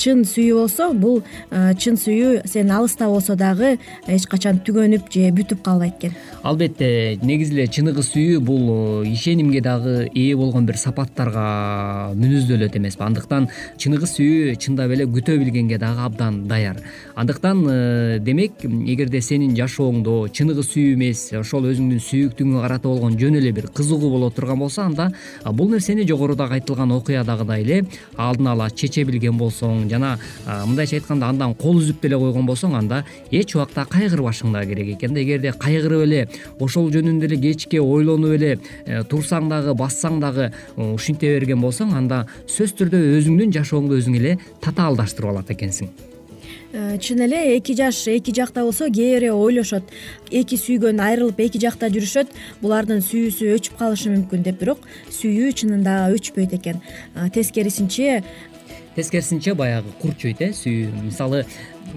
Чын 0.00 0.24
сүйүү 0.26 0.58
болсо 0.64 0.90
бул 0.94 1.22
чын 1.50 2.00
сүйүү 2.00 2.46
сен 2.50 2.70
алыста 2.74 3.08
болсо 3.12 3.36
дагы 3.38 3.76
эч 4.08 4.26
качан 4.30 4.60
түгөнүп 4.66 5.10
же 5.12 5.30
бүтүп 5.36 5.62
калбайт 5.64 6.00
экен. 6.00 6.14
Албетте 6.42 7.18
негизи 7.22 7.54
эле 7.54 7.66
чыныгы 7.68 8.02
сүйүү 8.04 8.40
бул 8.44 8.62
э, 9.04 9.10
ишенимге 9.12 9.60
дагы 9.60 10.08
ээ 10.08 10.36
болгон 10.38 10.66
бир 10.66 10.78
сапаттарга 10.80 12.14
мүнөздөлөт 12.16 12.76
эмеспи. 12.78 13.04
Андыктан 13.04 13.48
чыныгы 13.80 14.08
сүйүү 14.08 14.56
чындап 14.60 14.92
эле 14.94 15.06
күтө 15.10 15.36
билгенге 15.40 15.78
дагы 15.78 16.04
абдан 16.06 16.46
даяр. 16.48 16.80
Андыктан 17.14 17.64
э, 17.68 18.18
демек 18.20 18.64
эгерде 18.70 19.20
сенин 19.22 19.54
жашооңдо 19.58 20.28
чыныгы 20.34 20.62
сүйүү 20.66 20.94
эмес 20.94 21.22
ошол 21.38 21.66
өзүңдүн 21.70 22.02
сүйүктүүңө 22.04 22.62
карата 22.64 22.88
болгон 22.88 23.16
жөн 23.20 23.38
эле 23.40 23.52
бир 23.56 23.68
кызыгуу 23.74 24.10
боло 24.10 24.30
турган 24.34 24.58
болсо 24.62 24.82
анда 24.82 25.10
бул 25.52 25.70
нерсени 25.70 26.06
жогорудагы 26.08 26.58
айтылган 26.58 26.92
окуядагыдай 26.96 27.64
эле 27.64 27.80
алдын 28.16 28.52
ала 28.52 28.68
чече 28.70 29.04
билген 29.04 29.38
болсоң 29.38 29.88
жана 29.90 30.16
мындайча 30.46 31.00
айтканда 31.00 31.30
андан 31.32 31.54
кол 31.54 31.80
үзүп 31.80 32.02
деле 32.02 32.18
койгон 32.20 32.46
болсоң 32.48 32.76
анда 32.78 33.02
эч 33.30 33.54
убакта 33.56 33.86
кайгырбашың 33.90 34.52
да 34.52 34.64
керек 34.66 34.94
экен 34.96 35.14
да. 35.14 35.20
Эгерде 35.20 35.52
кайгырып 35.52 36.04
эле 36.06 36.28
ошол 36.58 36.90
жөнүндө 36.92 37.30
эле 37.30 37.40
кечке 37.40 37.80
ойлонуп 37.80 38.36
эле 38.38 38.52
э, 38.86 39.02
турсаң 39.04 39.50
дагы 39.50 39.74
бассаң 39.74 40.20
дагы 40.20 40.50
ушинте 40.76 41.34
берген 41.38 41.60
болсоң 41.60 41.96
анда 41.96 42.24
сөзсүз 42.46 42.78
түрдө 42.82 43.02
өзүңдүн 43.18 43.58
жашооңду 43.58 44.00
өзүң 44.00 44.20
эле 44.22 44.38
татаалдаштырып 44.64 45.34
алат 45.34 45.52
экенсиң 45.56 46.09
чын 46.72 47.24
эле 47.26 47.56
эки 47.56 47.74
жаш 47.74 48.06
эки 48.08 48.34
жакта 48.34 48.62
болсо 48.64 48.86
кээ 48.90 49.18
бирөө 49.18 49.38
ойлошот. 49.46 49.82
Эки 50.30 50.56
сүйгөн 50.60 51.00
айрылып 51.02 51.40
эки 51.42 51.58
жакта 51.62 51.90
жүрүшөт 51.90 52.30
булардын 52.62 53.02
сүйүүсү 53.02 53.50
өчүп 53.56 53.80
калышы 53.80 54.12
мүмкүн 54.12 54.44
деп 54.46 54.60
бирок 54.62 54.86
сүйүү 55.10 55.50
чынында 55.62 55.96
өчпөйт 56.14 56.54
экен. 56.60 56.78
Тескерисинче 57.34 58.22
тескерисинче 58.94 59.54
баягы 59.54 59.90
курчойт 60.00 60.40
э 60.42 60.52
сүйүү. 60.52 61.04
Мисалы 61.04 61.44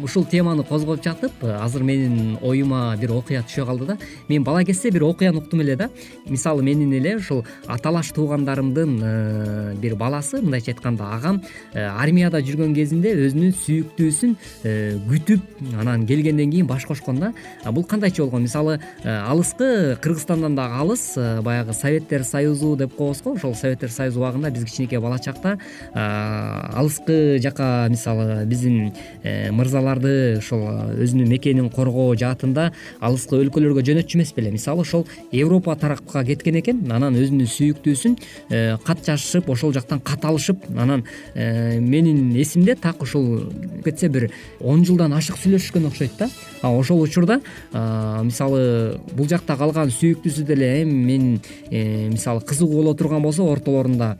ушул 0.01 0.25
теманы 0.25 0.63
козгоп 0.63 1.03
жатып 1.03 1.43
азыр 1.43 1.83
менин 1.83 2.37
оюма 2.41 2.95
бир 2.99 3.11
окуя 3.13 3.43
түшө 3.45 3.65
калды 3.67 3.85
да. 3.85 3.97
Мен 4.29 4.43
бала 4.43 4.63
кезде 4.63 4.89
бир 4.91 5.03
окуяны 5.03 5.37
уктум 5.37 5.61
эле 5.61 5.75
да. 5.75 5.89
Мисалы 6.27 6.63
менин 6.63 6.93
эле 6.93 7.15
ушул 7.17 7.43
аталаш 7.67 8.11
туугандарымдын 8.15 8.99
э, 9.03 9.75
бир 9.81 9.95
баласы 9.95 10.41
мындайча 10.41 10.71
айтканда 10.71 11.11
агам 11.15 11.41
э, 11.73 11.85
армияда 11.85 12.41
жүргөн 12.41 12.73
кезинде 12.75 13.13
өзүнүн 13.27 13.53
сүйүктүүсүн 13.61 14.35
э, 14.63 14.97
күтүп 15.09 15.77
анан 15.79 16.07
келгенден 16.07 16.51
кийин 16.51 16.67
баш 16.67 16.87
кошкон 16.89 17.19
да. 17.19 17.33
Бул 17.71 17.83
кандайча 17.83 18.23
болгон? 18.23 18.43
Мисалы 18.43 18.79
алыскы 19.03 19.97
кыргызстандан 20.01 20.55
дагы 20.55 20.79
алыс 20.81 21.05
баягы 21.43 21.73
советтер 21.73 22.23
союзу 22.23 22.75
деп 22.75 22.95
коебуз 22.95 23.21
го. 23.21 23.35
Ошол 23.35 23.55
советтер 23.55 23.91
союзу 23.91 24.21
убагында 24.23 24.49
биз 24.49 24.65
кичинекей 24.65 24.99
бала 24.99 25.19
чакта 25.19 25.57
алыскы 25.93 27.39
жака 27.43 27.87
мисалы 27.89 28.45
биздин 28.45 28.93
мырза 29.23 29.82
ошол 29.83 30.63
өзүнүн 31.03 31.27
мекенин 31.29 31.69
коргоо 31.69 32.15
жаатында 32.15 32.71
алыскы 33.03 33.37
өлкөлөргө 33.41 33.83
жөнөтчү 33.85 34.17
эмес 34.17 34.33
беле. 34.35 34.51
Мисалы 34.51 34.81
ошол 34.81 35.05
европа 35.31 35.75
тарапка 35.75 36.23
кеткен 36.23 36.59
экен 36.61 36.81
анан 36.91 37.15
өзүнүн 37.15 37.49
сүйүктүүсүн 37.49 38.17
э, 38.49 38.77
кат 38.85 39.03
жазышып 39.05 39.49
ошол 39.49 39.73
жактан 39.73 39.99
кат 39.99 40.25
алышып 40.25 40.65
анан 40.77 41.03
э, 41.33 41.79
менин 41.79 42.35
эсимде 42.35 42.75
так 42.75 43.01
ушул 43.01 43.51
кетсе 43.83 44.09
бир 44.09 44.29
он 44.59 44.85
жылдан 44.85 45.13
ашык 45.13 45.37
сүйлөшүшкөн 45.41 45.87
окшойт 45.87 46.17
да. 46.19 46.29
Ошол 46.63 47.01
учурда 47.03 47.41
мисалы 47.73 48.99
бул 49.13 49.27
жакта 49.27 49.57
калган 49.59 49.91
сүйүктүүсү 49.91 50.45
деле 50.47 50.83
эми 50.83 51.03
мен 51.03 51.41
э, 51.71 52.09
мисалы 52.09 52.41
кызыгуу 52.41 52.83
боло 52.83 52.93
турган 52.95 53.21
болсо 53.21 53.43
ортолорунда 53.43 54.17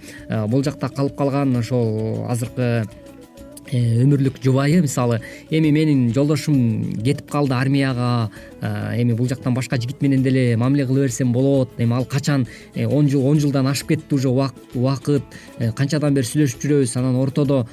бул 0.48 0.64
жакта 0.64 0.90
калып 0.90 1.16
калган 1.18 1.56
ошол 1.58 2.26
азыркы 2.30 2.84
өмүрлүк 3.74 4.40
жубайы. 4.44 4.82
Мисалы 4.82 5.22
эми 5.50 5.72
менин 5.72 6.14
жолдошум 6.14 6.94
кетип 7.04 7.30
калды 7.32 7.56
армияга 7.56 8.30
э, 8.30 8.53
эми 8.64 9.14
бул 9.14 9.28
жактан 9.28 9.54
башка 9.54 9.78
жигит 9.78 10.02
менен 10.02 10.24
деле 10.24 10.56
мамиле 10.58 10.86
кыла 10.86 11.02
берсем 11.02 11.34
болот. 11.34 11.70
Эми 11.78 11.94
ал 11.94 12.06
качан 12.06 12.48
э, 12.76 12.86
он 12.86 13.10
жыл 13.10 13.26
он 13.28 13.40
жылдан 13.40 13.68
ашып 13.68 13.90
кетти 13.90 14.16
уже 14.16 14.30
убакыт 14.30 15.24
канчадан 15.76 16.14
бери 16.14 16.26
сүйлөшүп 16.26 16.62
жүрөбүз. 16.64 16.98
Анан 16.98 17.16
ортодо 17.16 17.68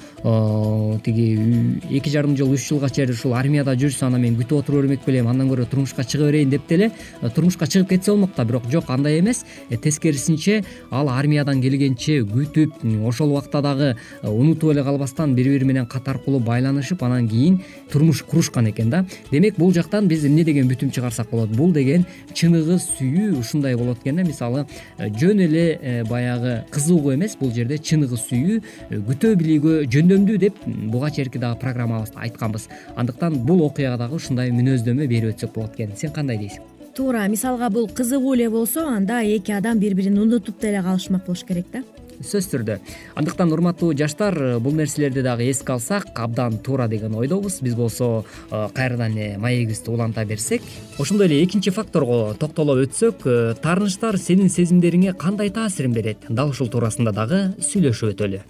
тиги 1.05 1.79
эки 1.89 2.09
жарым 2.09 2.35
жыл 2.35 2.51
үч 2.51 2.67
жылга 2.67 2.89
чейин 2.89 3.11
ушул 3.11 3.33
армияда 3.33 3.75
жүрсө 3.75 4.07
анан 4.07 4.21
мен 4.21 4.35
күтүп 4.35 4.59
отура 4.59 4.81
бермек 4.81 5.05
белем 5.05 5.27
андан 5.27 5.49
көрө 5.49 5.65
турмушка 5.69 6.03
чыга 6.03 6.27
берейин 6.27 6.49
деп 6.49 6.67
деле 6.67 6.91
турмушка 7.35 7.67
чыгып 7.67 7.89
кетсе 7.89 8.11
болмок 8.11 8.35
да 8.35 8.45
бирок 8.45 8.69
жок 8.71 8.89
андай 8.89 9.19
эмес. 9.19 9.45
Тескерисинче 9.69 10.63
ал 10.91 11.09
армиядан 11.09 11.61
келгенче 11.61 12.21
күтүп 12.25 12.83
ошол 13.07 13.31
убакта 13.31 13.61
дагы 13.61 13.95
унутуп 14.23 14.71
эле 14.71 14.83
калбастан 14.83 15.35
бири 15.35 15.55
бири 15.55 15.65
менен 15.65 15.85
кат 15.85 16.07
аркылуу 16.07 16.39
байланышып 16.39 17.03
анан 17.03 17.27
кийин 17.29 17.61
турмуш 17.91 18.23
курушкан 18.23 18.69
экен 18.69 18.89
да. 18.89 19.05
Демек 19.31 19.57
бул 19.57 19.73
жактан 19.73 20.07
биз 20.07 20.25
эмне 20.25 20.43
деген 20.43 20.67
чыгарсак 20.89 21.29
болот. 21.29 21.49
Бул 21.53 21.71
деген 21.71 22.05
чыныгы 22.33 22.79
сүйүү 22.81 23.37
ушундай 23.39 23.75
болот 23.75 23.99
экен 24.01 24.15
да 24.15 24.23
мисалы 24.23 24.65
э, 24.97 25.09
жөн 25.09 25.45
эле 25.45 25.77
э, 25.81 26.03
баягы 26.05 26.65
кызыгуу 26.71 27.13
эмес 27.13 27.35
бул 27.37 27.51
жерде 27.51 27.77
чыныгы 27.77 28.17
сүйүү 28.17 28.57
э, 28.89 28.99
күтө 29.05 29.35
билүүгө 29.35 29.77
жөндөмдүү 29.91 30.37
деп 30.41 30.65
буга 30.65 31.11
чейинки 31.11 31.37
дагы 31.37 31.59
программабызда 31.59 32.19
айтканбыз. 32.25 32.69
Андыктан 32.95 33.37
бул 33.45 33.61
окуяга 33.67 33.97
дагы 34.01 34.15
ушундай 34.15 34.49
мүнөздөмө 34.55 35.07
берип 35.07 35.35
өтсөк 35.35 35.53
болот 35.53 35.75
экен 35.77 35.93
сен 35.95 36.15
кандай 36.15 36.41
дейсиң? 36.41 36.65
Туура 36.95 37.27
мисалга 37.31 37.69
бул 37.69 37.87
кызыгуу 37.87 38.33
эле 38.35 38.49
болсо 38.49 38.87
анда 38.87 39.21
эки 39.23 39.51
адам 39.51 39.79
бири 39.79 39.93
бирин 39.93 40.17
унутуп 40.19 40.59
деле 40.59 40.81
калышмак 40.83 41.25
болуш 41.25 41.43
керек 41.47 41.67
да 41.71 41.83
сөзсүз 42.21 42.51
түрдө 42.55 42.79
андыктан 43.15 43.51
урматтуу 43.53 43.93
жаштар 43.97 44.59
бул 44.63 44.75
нерселерди 44.75 45.23
дагы 45.25 45.49
эске 45.49 45.73
алсак 45.73 46.19
абдан 46.19 46.57
туура 46.63 46.87
деген 46.87 47.15
ойдобуз. 47.15 47.59
Биз 47.61 47.75
болсо 47.75 48.25
э, 48.51 48.67
кайрадан 48.73 49.17
эле 49.17 49.37
маегибизди 49.37 49.89
уланта 49.89 50.25
берсек. 50.25 50.61
Ошондой 50.99 51.27
эле 51.27 51.43
экинчи 51.43 51.71
факторго 51.71 52.35
токтолуп 52.39 52.85
өтсөк 52.87 53.25
э, 53.25 53.55
таарынычтар 53.61 54.17
сенин 54.17 54.49
сезимдериңе 54.49 55.13
кандай 55.13 55.49
таасирин 55.49 55.93
берет? 55.93 56.25
Дал 56.29 56.49
ушул 56.49 56.69
туурасында 56.69 57.11
дагы 57.11 57.41
сүйлөшүп 57.59 58.15
өтөлү. 58.15 58.41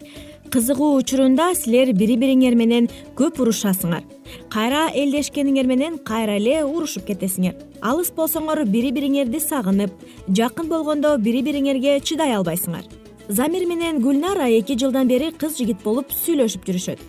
Кызыгуу 0.52 0.98
учурунда 1.00 1.54
силер 1.56 1.94
бири 1.96 2.18
бириңер 2.20 2.58
менен 2.60 2.90
көп 3.16 3.40
урушасыңар. 3.40 4.04
Кайра 4.52 4.90
элдешкениңер 4.92 5.68
менен 5.68 5.96
кайра 5.98 6.36
эле 6.36 6.58
урушуп 6.66 7.08
кетесиңер. 7.08 7.56
Алыс 7.82 8.12
болсоңор 8.12 8.66
бири 8.68 8.92
бириңерди 8.92 9.40
сагынып 9.40 9.96
жакын 10.28 10.68
болгондо 10.68 11.16
бири 11.18 11.46
бириңерге 11.48 12.02
чыдай 12.04 12.36
албайсыңар 12.36 13.01
замир 13.32 13.66
менен 13.66 14.02
гүлнара 14.02 14.50
эки 14.60 14.76
жылдан 14.76 15.08
бери 15.08 15.32
кыз 15.32 15.56
жигит 15.58 15.84
болуп 15.84 16.12
сүйлөшүп 16.12 16.66
жүрүшөт. 16.68 17.00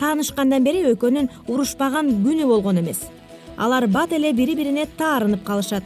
Таанышкандан 0.00 0.64
бери 0.64 0.80
экөөнүн 0.92 1.28
урушпаган 1.52 2.08
күнү 2.24 2.46
болгон 2.48 2.80
эмес. 2.80 3.02
Алар 3.58 3.86
бат 3.86 4.12
эле 4.12 4.32
бири 4.32 4.54
бирине 4.56 4.86
таарынып 4.98 5.44
калышат. 5.44 5.84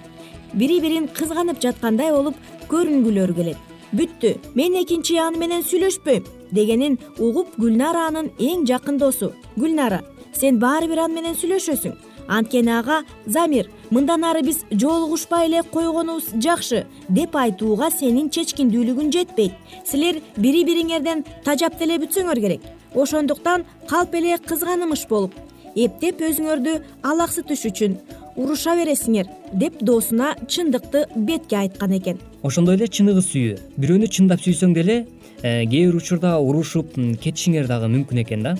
Бири 0.54 0.80
бирин 0.84 1.08
кызганып 1.08 1.58
жаткандай 1.64 2.12
болуп 2.12 2.36
көрүнгүлөрү 2.70 3.34
келет. 3.34 3.58
Бүттү 3.92 4.36
мен 4.54 4.78
экинчи 4.82 5.18
аны 5.18 5.38
менен 5.42 5.66
сүйлөшпөйм 5.66 6.30
дегенин 6.52 6.98
угуп 7.18 7.56
гүлнара 7.58 8.06
анын 8.08 8.30
эң 8.38 8.66
жакын 8.68 8.98
досу. 9.02 9.32
Гүлнара 9.56 10.02
сен 10.32 10.60
баары 10.62 10.88
бир 10.88 11.04
аны 11.06 11.20
менен 11.20 11.34
сүйлөшөсүң 11.34 11.96
анткени 12.28 12.72
ага 12.78 13.02
замир 13.26 13.70
мындан 13.90 14.24
ары 14.24 14.42
биз 14.42 14.64
жолугушпай 14.70 15.46
эле 15.48 15.62
койгонубуз 15.62 16.32
жакшы 16.44 16.84
деп 17.08 17.36
айтууга 17.36 17.90
сенин 17.90 18.30
чечкиндүүлүгүң 18.30 19.12
жетпейт. 19.12 19.52
Силер 19.84 20.20
бири 20.36 20.64
бириңерден 20.64 21.24
тажап 21.44 21.78
деле 21.78 21.98
бүтсөңөр 22.02 22.40
керек. 22.40 22.60
Ошондуктан 22.94 23.64
калп 23.88 24.14
эле 24.14 24.38
кызганымыш 24.38 25.06
болуп 25.08 25.34
эптеп 25.76 26.20
өзүңөрдү 26.20 26.74
алаксытыш 27.08 27.64
үчүн 27.70 27.96
уруша 28.36 28.74
бересиңер 28.76 29.28
деп 29.52 29.80
досуна 29.80 30.34
чындыкты 30.48 31.06
бетке 31.16 31.56
айткан 31.62 31.96
экен. 31.96 32.20
Ошондой 32.42 32.76
эле 32.76 32.88
чыныгы 32.88 33.24
сүйүү. 33.24 33.58
Бирөөнү 33.80 34.08
чындап 34.12 34.40
сүйсөң 34.44 34.74
деле 34.76 35.06
э, 35.42 35.64
кээ 35.64 35.88
бир 35.88 35.96
учурда 35.96 36.38
урушуп 36.40 36.96
кетишиңер 36.96 37.68
дагы 37.68 37.90
мүмкүн 37.92 38.22
экен 38.24 38.44
да. 38.44 38.56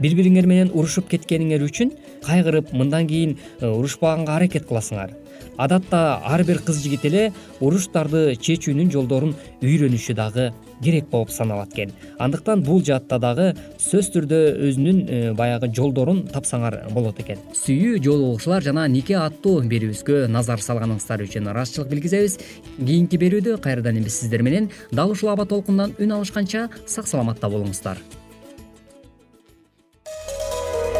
Бири 0.00 0.16
бириңер 0.18 0.48
менен 0.50 0.72
урушуп 0.74 1.08
кеткениңер 1.12 1.62
үчүн 1.68 1.92
кайгырып 2.26 2.72
мындан 2.72 3.06
кийин 3.08 3.36
э, 3.60 3.68
урушпаганга 3.68 4.36
аракет 4.36 4.66
кыласыңар. 4.68 5.14
Адатта 5.56 6.20
ар 6.24 6.42
бир 6.44 6.58
кыз 6.66 6.82
жигит 6.82 7.04
эле 7.06 7.32
уруштарды 7.60 8.34
чечүүнүн 8.42 8.90
жолдорун 8.90 9.34
үйрөнүшү 9.62 10.16
дагы 10.18 10.48
керек 10.82 11.06
болуп 11.10 11.30
саналат 11.30 11.72
экен. 11.72 11.92
Андыктан 12.18 12.64
бул 12.66 12.82
жаатта 12.82 13.20
дагы 13.22 13.52
сөзсүз 13.78 14.10
түрдө 14.16 14.40
өзүнүн 14.68 14.98
э, 15.06 15.20
баягы 15.38 15.70
жолдорун 15.74 16.24
тапсаңар 16.32 16.80
болот 16.90 17.20
экен. 17.22 17.38
Сүйүү 17.54 18.02
жолугушуулар 18.02 18.66
жана 18.66 18.88
нике 18.90 19.16
аттуу 19.20 19.62
берүүбүзгө 19.70 20.26
назар 20.32 20.64
салганыңыздар 20.64 21.22
үчүн 21.28 21.52
ыраазычылык 21.54 21.94
билгизебиз. 21.94 22.38
Кийинки 22.80 23.20
берүүдө 23.22 23.60
кайрадан 23.62 24.02
биз 24.02 24.18
сиздер 24.24 24.42
менен 24.42 24.70
дал 24.90 25.14
ушул 25.14 25.30
аба 25.30 25.46
толкундан 25.46 25.94
үн 25.98 26.18
алышканча 26.18 26.68
сак 26.86 27.06
саламатта 27.06 27.48
болуңуздар 27.48 28.02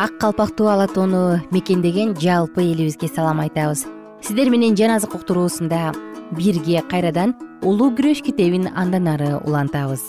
ак 0.00 0.16
калпактуу 0.18 0.68
ала 0.72 0.86
тоону 0.88 1.42
мекендеген 1.50 2.16
жалпы 2.16 2.62
элибизге 2.62 3.08
салам 3.08 3.40
айтабыз. 3.40 3.84
Сиздер 4.22 4.48
менен 4.48 4.74
жан 4.74 4.96
азык 4.96 5.14
уктуруусунда 5.14 5.92
бирге 6.32 6.80
кайрадан 6.88 7.34
улуу 7.60 7.90
күрөш 7.92 8.22
китебин 8.24 8.70
андан 8.74 9.08
ары 9.12 9.36
улантабыз. 9.44 10.00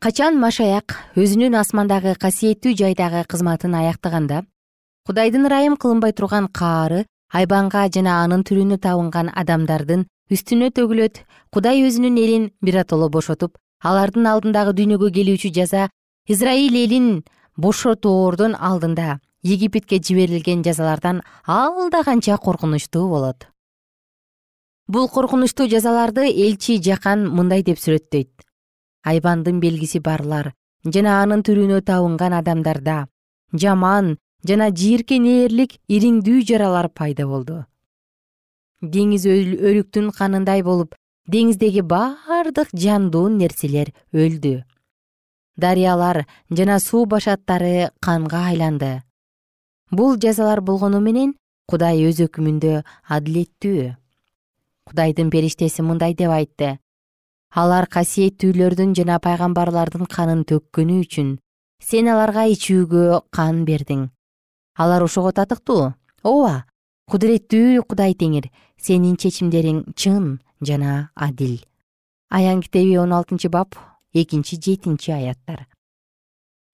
Качан 0.00 0.40
машаяк 0.40 0.96
өзүнүн 1.14 1.58
асмандагы 1.60 2.14
касиеттүү 2.16 2.72
жайдагы 2.72 3.26
кызматын 3.28 3.76
аяктаганда 3.76 4.46
кудайдын 5.04 5.44
ырайым 5.44 5.76
кылынбай 5.76 6.16
турган 6.16 6.48
каары 6.48 7.04
айбанга 7.36 7.84
жана 7.92 8.22
анын 8.24 8.46
түрүнө 8.48 8.80
табынган 8.80 9.28
адамдардын 9.28 10.06
үстүнө 10.32 10.72
төгүлөт 10.72 11.20
кудай 11.52 11.84
өзүнүн 11.84 12.16
элин 12.24 12.48
биротоло 12.64 13.10
бошотуп 13.12 13.60
алардын 13.84 14.32
алдындагы 14.32 14.72
дүйнөгө 14.80 15.12
келүүчү 15.20 15.52
жаза 15.60 15.90
израиль 16.28 16.80
элин 16.86 17.24
бошотордун 17.56 18.54
алдында 18.58 19.18
египетке 19.42 19.98
жиберилген 19.98 20.62
жазалардан 20.62 21.22
алда 21.46 22.02
канча 22.04 22.36
коркунучтуу 22.38 23.08
болот. 23.08 23.46
Бул 24.88 25.08
коркунучтуу 25.08 25.68
жазаларды 25.68 26.26
элчи 26.28 26.78
жакан 26.82 27.28
мындай 27.28 27.62
деп 27.62 27.78
сүрөттөйт. 27.78 28.32
Айбандын 29.04 29.60
белгиси 29.60 30.00
барлар 30.00 30.52
жана 30.84 31.20
анын 31.22 31.42
түрүнө 31.42 31.82
табынган 31.86 32.34
адамдарда 32.38 33.06
жаман 33.52 34.16
жана 34.46 34.70
жийиркенээрлик 34.70 35.78
ириңдүү 35.88 36.42
жаралар 36.48 36.88
пайда 36.88 37.26
болду. 37.26 37.64
Деңиз 38.82 39.26
өлүктүн 39.26 40.10
канындай 40.16 40.62
болуп 40.66 40.96
деңиздеги 41.30 41.82
бардык 41.86 42.72
жандуу 42.74 43.28
нерселер 43.30 43.92
өлдү 44.12 44.62
дарыялар 45.56 46.26
жана 46.50 46.78
суу 46.80 47.04
башаттары 47.06 47.90
канга 48.00 48.46
айланды. 48.48 49.02
Бул 49.90 50.16
жазалар 50.16 50.60
болгону 50.60 51.00
менен 51.00 51.34
кудай 51.68 52.02
өз 52.08 52.22
өкүмүндө 52.26 52.82
адилеттүү. 53.08 53.94
Кудайдын 54.88 55.30
периштеси 55.30 55.82
мындай 55.82 56.14
деп 56.14 56.32
айтты. 56.32 56.78
Алар 57.52 57.86
касиеттүүлөрдүн 57.86 58.94
жана 58.96 59.18
пайгамбарлардын 59.20 60.08
канын 60.08 60.44
төккөнү 60.48 61.00
үчүн 61.04 61.36
сен 61.84 62.08
аларга 62.08 62.46
ичүүгө 62.48 63.22
кан 63.30 63.64
бердиң. 63.68 64.08
Алар 64.78 65.04
ошого 65.04 65.32
татыктуу. 65.36 65.92
Ооба 66.24 66.64
кудуреттүү 67.10 67.82
кудай 67.84 68.14
теңир 68.16 68.48
сенин 68.80 69.18
чечимдериң 69.20 69.84
чын 69.94 70.38
жана 70.64 71.10
адил. 71.14 71.60
Аян 72.30 72.62
китеби 72.62 72.96
он 72.96 73.12
алтынчы 73.12 73.50
бап 73.52 73.76
экинчи 74.14 74.56
жетинчи 74.56 75.10
аяттар. 75.12 75.66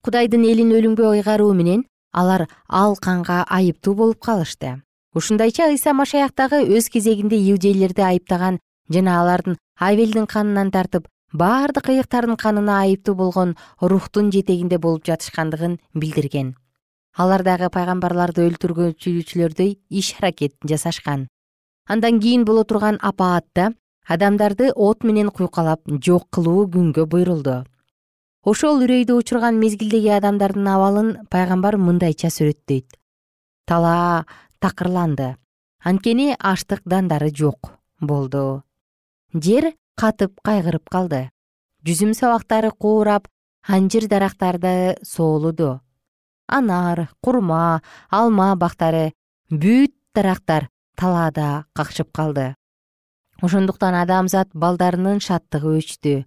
Кудайдын 0.03 0.43
элин 0.45 0.71
өлүмгө 0.71 1.09
ыйгаруу 1.19 1.53
менен 1.53 1.85
алар 2.11 2.47
ал 2.67 2.95
канга 2.95 3.43
айыптуу 3.49 3.95
болуп 3.95 4.19
калышты. 4.23 4.81
Ушундайча 5.13 5.69
ыйса 5.69 5.93
машаяк 5.93 6.35
дагы 6.35 6.61
өз 6.77 6.89
кезегинде 6.89 7.35
иудейлерди 7.35 8.01
айыптаган 8.01 8.59
жана 8.89 9.19
алардын 9.21 9.57
авелдин 9.79 10.27
канынан 10.27 10.71
тартып 10.71 11.07
бардык 11.33 11.89
ыйыктардын 11.89 12.37
канына 12.37 12.79
айыптуу 12.81 13.15
болгон 13.15 13.55
рухтун 13.81 14.31
жетегинде 14.31 14.77
болуп 14.77 15.05
жатышкандыгын 15.05 15.79
билдирген. 15.93 16.55
Алар 17.17 17.43
дагы 17.43 17.69
пайгамбарларды 17.73 18.45
өлтүргүчүлөрдөй 18.47 19.79
иш 19.89 20.15
аракет 20.19 20.55
жасашкан. 20.63 21.27
Андан 21.87 22.19
кийин 22.19 22.45
боло 22.45 22.63
турган 22.63 22.99
апаатта 23.01 23.73
адамдарды 24.09 24.71
от 24.73 25.03
менен 25.05 25.29
куйкалап 25.29 25.85
жок 26.01 26.25
кылуу 26.33 26.65
күнгө 26.73 27.05
буйрулду. 27.05 27.61
Ошол 28.41 28.81
үрөйдү 28.81 29.13
учурган 29.21 29.59
мезгилдеги 29.61 30.09
адамдардын 30.17 30.69
абалын 30.73 31.09
пайгамбар 31.29 31.77
мындайча 31.77 32.31
сүрөттөйт. 32.33 32.97
Талаа 33.69 34.25
такырланды. 34.59 35.35
Анткени 35.85 36.33
аштык 36.39 36.81
дандары 36.85 37.29
жок 37.29 37.75
болду. 38.01 38.63
Жер 39.33 39.75
катып 39.95 40.41
кайгырып 40.41 40.89
калды. 40.89 41.29
Жүзүм 41.85 42.15
сабактары 42.17 42.71
куурап 42.71 43.29
анжир 43.67 44.09
дарактарды 44.09 44.97
соолуду. 45.05 45.81
Анар 46.47 47.11
курма 47.21 47.83
алма 48.09 48.55
бактары 48.55 49.11
бүт 49.51 49.93
дарактар 50.15 50.71
талаада 50.97 51.65
какшып 51.77 52.09
калды 52.11 52.55
ошондуктан 53.41 53.95
адамзат 53.95 54.49
балдарынын 54.53 55.21
шаттыгы 55.23 55.77
өчтү. 55.79 56.25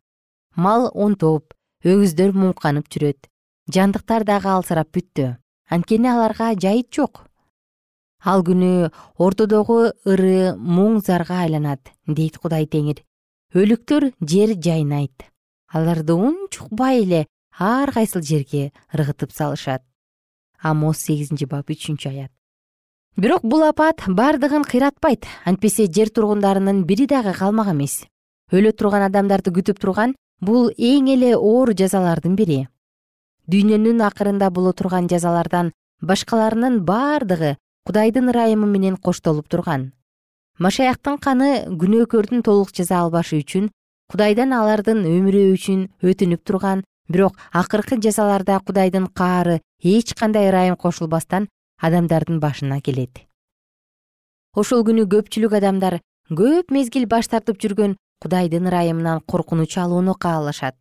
Мал 0.57 0.89
онтоп 0.95 1.53
өгүздөр 1.85 2.33
муңканып 2.37 2.89
жүрөт. 2.93 3.29
Жандыктар 3.73 4.25
дагы 4.25 4.49
алсырап 4.53 4.91
бүттү. 4.95 5.37
Анткени 5.69 6.09
аларга 6.09 6.53
жайыт 6.57 6.91
жок. 6.95 7.25
Ал 8.25 8.45
күнү 8.47 8.91
ортодогу 9.19 9.79
ыры 10.07 10.55
муң 10.57 11.01
зарга 11.05 11.43
айланат 11.45 11.93
дейт 12.07 12.39
кудай 12.39 12.67
теңир. 12.67 13.03
Өлүктөр 13.55 14.13
жер 14.21 14.55
жайнайт. 14.57 15.27
Аларды 15.73 16.15
унчукпай 16.15 17.03
эле 17.03 17.27
ар 17.59 17.93
кайсыл 17.93 18.23
жерге 18.23 18.71
ыргытып 18.95 19.33
салышат. 19.33 19.83
Амос 20.63 21.03
сегизинчи 21.03 21.49
бап 21.51 21.69
үчүнчү 21.73 22.09
аят 22.13 22.33
бирок 23.17 23.43
бул 23.43 23.63
апат 23.63 24.03
бардыгын 24.07 24.65
кыйратпайт. 24.65 25.27
Антпесе 25.45 25.87
жер 25.87 26.11
тургундарынын 26.11 26.85
бири 26.85 27.07
дагы 27.07 27.35
калмак 27.37 27.69
эмес. 27.73 28.05
Өлө 28.53 28.73
турган 28.73 29.03
адамдарды 29.09 29.53
күтүп 29.53 29.81
турган 29.81 30.15
бул 30.41 30.71
эң 30.79 31.11
эле 31.13 31.35
оор 31.37 31.75
жазалардын 31.77 32.37
бири. 32.37 32.67
Дүйнөнүн 33.49 34.01
акырында 34.07 34.51
боло 34.51 34.73
турган 34.73 35.09
жазалардан 35.09 35.73
башкаларынын 36.01 36.81
бардыгы 36.85 37.57
кудайдын 37.87 38.31
ырайымы 38.33 38.67
менен 38.67 38.97
коштолуп 38.97 39.49
турган. 39.49 39.93
Машаяктын 40.59 41.19
каны 41.19 41.67
күнөөкөрдүн 41.69 42.43
толук 42.43 42.73
жаза 42.73 43.01
албашы 43.03 43.41
үчүн 43.43 43.71
кудайдан 44.13 44.53
алардын 44.53 45.05
өмүрү 45.09 45.53
үчүн 45.55 45.89
өтүнүп 46.05 46.45
турган 46.45 46.85
бирок 47.09 47.39
акыркы 47.53 47.99
жазаларда 48.01 48.61
кудайдын 48.61 49.09
каары 49.09 49.61
эч 49.83 50.15
кандай 50.15 50.49
ырайым 50.51 50.77
кошулбастан 50.77 51.49
адамдардын 51.83 52.41
башына 52.41 52.81
келет. 52.81 53.27
Ошол 54.55 54.85
күнү 54.87 55.07
көпчүлүк 55.11 55.57
адамдар 55.59 56.01
көп 56.31 56.73
мезгил 56.75 57.07
баш 57.11 57.29
тартып 57.33 57.61
жүргөн 57.63 57.97
кудайдын 58.23 58.69
ырайымынан 58.71 59.23
коркунуч 59.27 59.77
алууну 59.79 60.15
каалашат. 60.15 60.77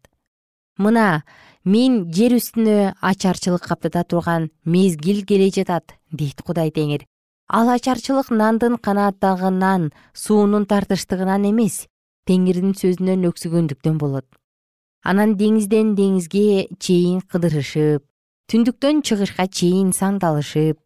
Мына 0.78 1.24
мен 1.64 2.12
жер 2.14 2.36
үстүнө 2.38 2.94
ачарчылык 3.02 3.66
каптата 3.68 4.04
турган 4.04 4.50
мезгил 4.66 5.24
келе 5.26 5.50
жатат 5.50 5.96
дейт 6.12 6.42
кудай 6.42 6.72
теңир. 6.72 7.06
Ал 7.48 7.70
ачарчылык 7.70 8.30
нандын 8.32 8.78
канааттагынан 8.78 9.92
суунун 10.14 10.66
тартыштыгынан 10.66 11.50
эмес 11.50 11.88
теңирдин 12.28 12.76
сөзүнөн 12.78 13.28
өксүгөндүктөн 13.32 13.98
болот. 13.98 14.28
Анан 15.04 15.36
деңизден 15.38 15.96
деңизге 15.98 16.68
чейин 16.80 17.22
кыдырышып 17.26 18.06
түндүктөн 18.52 19.02
чыгышка 19.08 19.48
чейин 19.48 19.94
сандалышып 19.96 20.81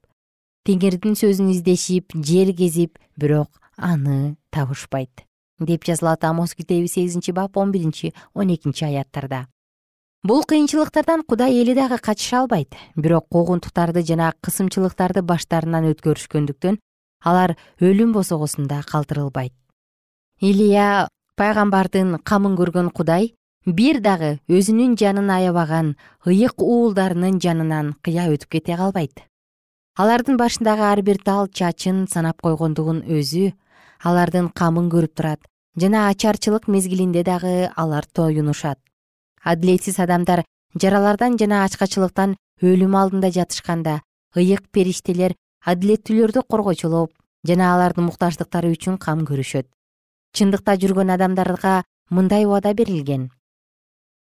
теңирдин 0.65 1.13
сөзүн 1.13 1.51
издешип 1.53 2.15
жер 2.25 2.49
кезип 2.57 2.97
бирок 3.15 3.61
аны 3.77 4.35
табышпайт 4.49 5.25
деп 5.59 5.85
жазылат 5.85 6.23
амос 6.25 6.55
китеби 6.55 6.87
сегизинчи 6.87 7.31
бап 7.31 7.57
он 7.57 7.71
биринчи 7.71 8.13
он 8.33 8.53
экинчи 8.53 8.83
аяттарда. 8.83 9.47
Бул 10.23 10.43
кыйынчылыктардан 10.43 11.21
кудай 11.23 11.53
эли 11.61 11.75
дагы 11.75 11.99
качыша 11.99 12.39
албайт 12.39 12.73
бирок 12.95 13.27
куугунтуктарды 13.29 14.01
жана 14.01 14.33
кысымчылыктарды 14.41 15.21
баштарынан 15.21 15.85
өткөрүшкөндүктөн 15.91 16.79
алар 17.21 17.55
өлүм 17.79 18.11
босогосунда 18.13 18.81
калтырылбайт. 18.89 19.53
Илья 20.41 21.07
пайгамбардын 21.37 22.17
камын 22.23 22.57
көргөн 22.57 22.89
кудай 22.89 23.35
бир 23.65 24.01
дагы 24.01 24.39
өзүнүн 24.49 24.97
жанын 24.97 25.29
аябаган 25.29 25.95
ыйык 26.25 26.57
уулдарынын 26.57 27.37
жанынан 27.39 27.93
кыя 28.01 28.25
өтүп 28.33 28.57
кете 28.57 28.77
калбайт 28.81 29.21
алардын 29.95 30.35
башындагы 30.35 30.83
ар 30.83 30.99
бир 31.07 31.21
тал 31.23 31.47
чачын 31.47 32.01
санап 32.11 32.41
койгондугун 32.43 32.97
өзү 33.07 33.53
алардын 34.03 34.49
камын 34.51 34.89
көрүп 34.91 35.13
турат 35.15 35.47
жана 35.79 36.09
ачарчылык 36.09 36.67
мезгилинде 36.67 37.23
дагы 37.23 37.69
алар 37.75 38.03
тоюнушат. 38.05 38.77
Адилетсиз 39.43 39.99
адамдар 40.03 40.43
жаралардан 40.75 41.37
жана 41.39 41.63
ачкачылыктан 41.63 42.35
өлүм 42.61 42.99
алдында 42.99 43.31
жатышканда 43.37 44.01
ыйык 44.35 44.67
периштелер 44.75 45.37
адилеттүүлөрдү 45.63 46.43
коргочулоп 46.43 47.15
жана 47.47 47.71
алардын 47.77 48.09
муктаждыктары 48.11 48.75
үчүн 48.75 48.99
кам 48.99 49.23
көрүшөт. 49.23 49.71
Чындыкта 50.35 50.75
жүргөн 50.75 51.15
адамдарга 51.15 51.83
мындай 52.11 52.43
убада 52.43 52.75
берилген. 52.75 53.29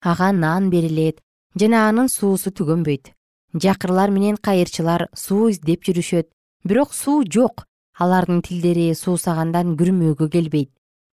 Ага 0.03 0.33
нан 0.35 0.69
берилет 0.69 1.23
жана 1.55 1.87
анын 1.87 2.11
суусу 2.11 2.51
түгөнбөйт 2.51 3.13
жакырлар 3.53 4.09
менен 4.11 4.37
кайырчылар 4.37 5.07
суу 5.13 5.49
издеп 5.49 5.83
жүрүшөт. 5.85 6.27
Бирок 6.63 6.93
суу 6.93 7.23
жок 7.23 7.65
алардын 7.97 8.41
тилдери 8.41 8.93
суусагандан 8.95 9.75
күрмөөгө 9.77 10.29
келбейт. 10.29 10.71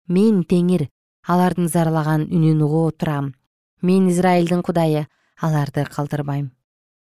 Мен 0.09 0.45
теңир 0.45 0.89
алардын 1.27 1.69
зарлаган 1.69 2.29
үнүн 2.31 2.63
угуп 2.63 2.99
турам 3.01 3.35
мен 3.83 4.09
израилдин 4.09 4.63
кудайы 4.63 5.07
аларды 5.41 5.85
калтырбайм. 5.85 6.53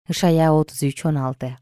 Ышая 0.09 0.51
отуз 0.53 0.83
үч 0.83 1.05
он 1.07 1.17
алты. 1.17 1.57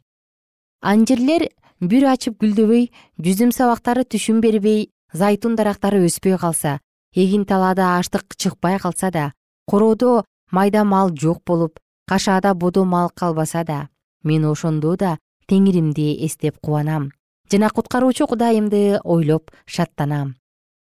Анжирлер 0.81 1.49
бүр 1.81 2.07
ачып 2.13 2.39
гүлдөбөй 2.41 2.91
жүзүм 3.21 3.53
сабактары 3.57 4.05
түшүм 4.05 4.41
бербей 4.41 4.91
зайтун 5.13 5.57
дарактары 5.57 6.01
өспөй 6.07 6.39
калса 6.39 6.79
эгин 7.15 7.45
талаада 7.45 7.99
аштык 7.99 8.37
чыкпай 8.37 8.79
калса 8.79 9.11
да 9.11 9.33
короодо 9.67 10.25
майда 10.51 10.85
мал 10.85 11.11
жок 11.15 11.43
болуп 11.47 11.79
кашаада 12.11 12.55
бодо 12.55 12.85
мал 12.85 13.09
калбаса 13.21 13.63
да 13.65 13.89
мен 14.25 14.45
ошондо 14.53 14.97
да 14.97 15.19
теңиримди 15.49 16.07
эстеп 16.27 16.59
кубанам. 16.65 17.13
Жана 17.51 17.69
куткаруучу 17.71 18.27
кудайымды 18.27 19.01
ойлоп 19.05 19.51
шаттанам. 19.67 20.35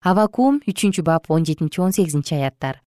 Авакум 0.02 0.60
үчүнчү 0.70 1.02
бап 1.02 1.30
он 1.30 1.44
жетинчи 1.44 1.80
он 1.80 1.92
сегизинчи 1.92 2.34
аяттар. 2.34 2.82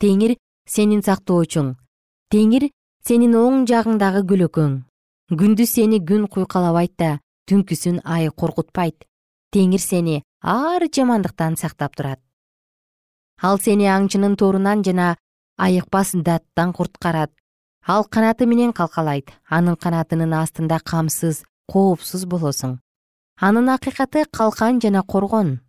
Теңир 0.00 0.36
сенин 0.66 1.02
сактоочуң. 1.02 1.74
Теңир 2.30 2.70
сенин 3.06 3.34
оң 3.38 3.64
жагыңдагы 3.70 4.22
көлөкөң 4.30 4.74
күндүз 5.40 5.70
сени 5.78 5.98
күн 6.08 6.26
куйкалабайт 6.28 6.94
да 6.98 7.10
түнкүсүн 7.48 8.02
ай 8.04 8.28
коркутпайт 8.28 9.06
теңир 9.54 9.80
сени 9.80 10.22
ар 10.42 10.82
жамандыктан 10.96 11.56
сактап 11.56 11.96
турат. 11.96 12.20
Ал 13.42 13.58
сени 13.58 13.86
аңчынын 13.88 14.36
торунан 14.36 14.82
жана 14.84 15.14
айыкпас 15.56 16.12
даттан 16.14 16.72
куткарат 16.72 17.30
ал 17.86 18.04
канаты 18.04 18.46
менен 18.46 18.72
калкалайт. 18.72 19.30
Анын 19.48 19.76
канатынын 19.76 20.32
астында 20.32 20.80
камсыз 20.80 21.44
коопсуз 21.70 22.24
болосуң. 22.24 22.78
Анын 23.40 23.68
акыйкаты 23.68 24.24
калкан 24.32 24.80
жана 24.80 25.02
коргон. 25.02 25.60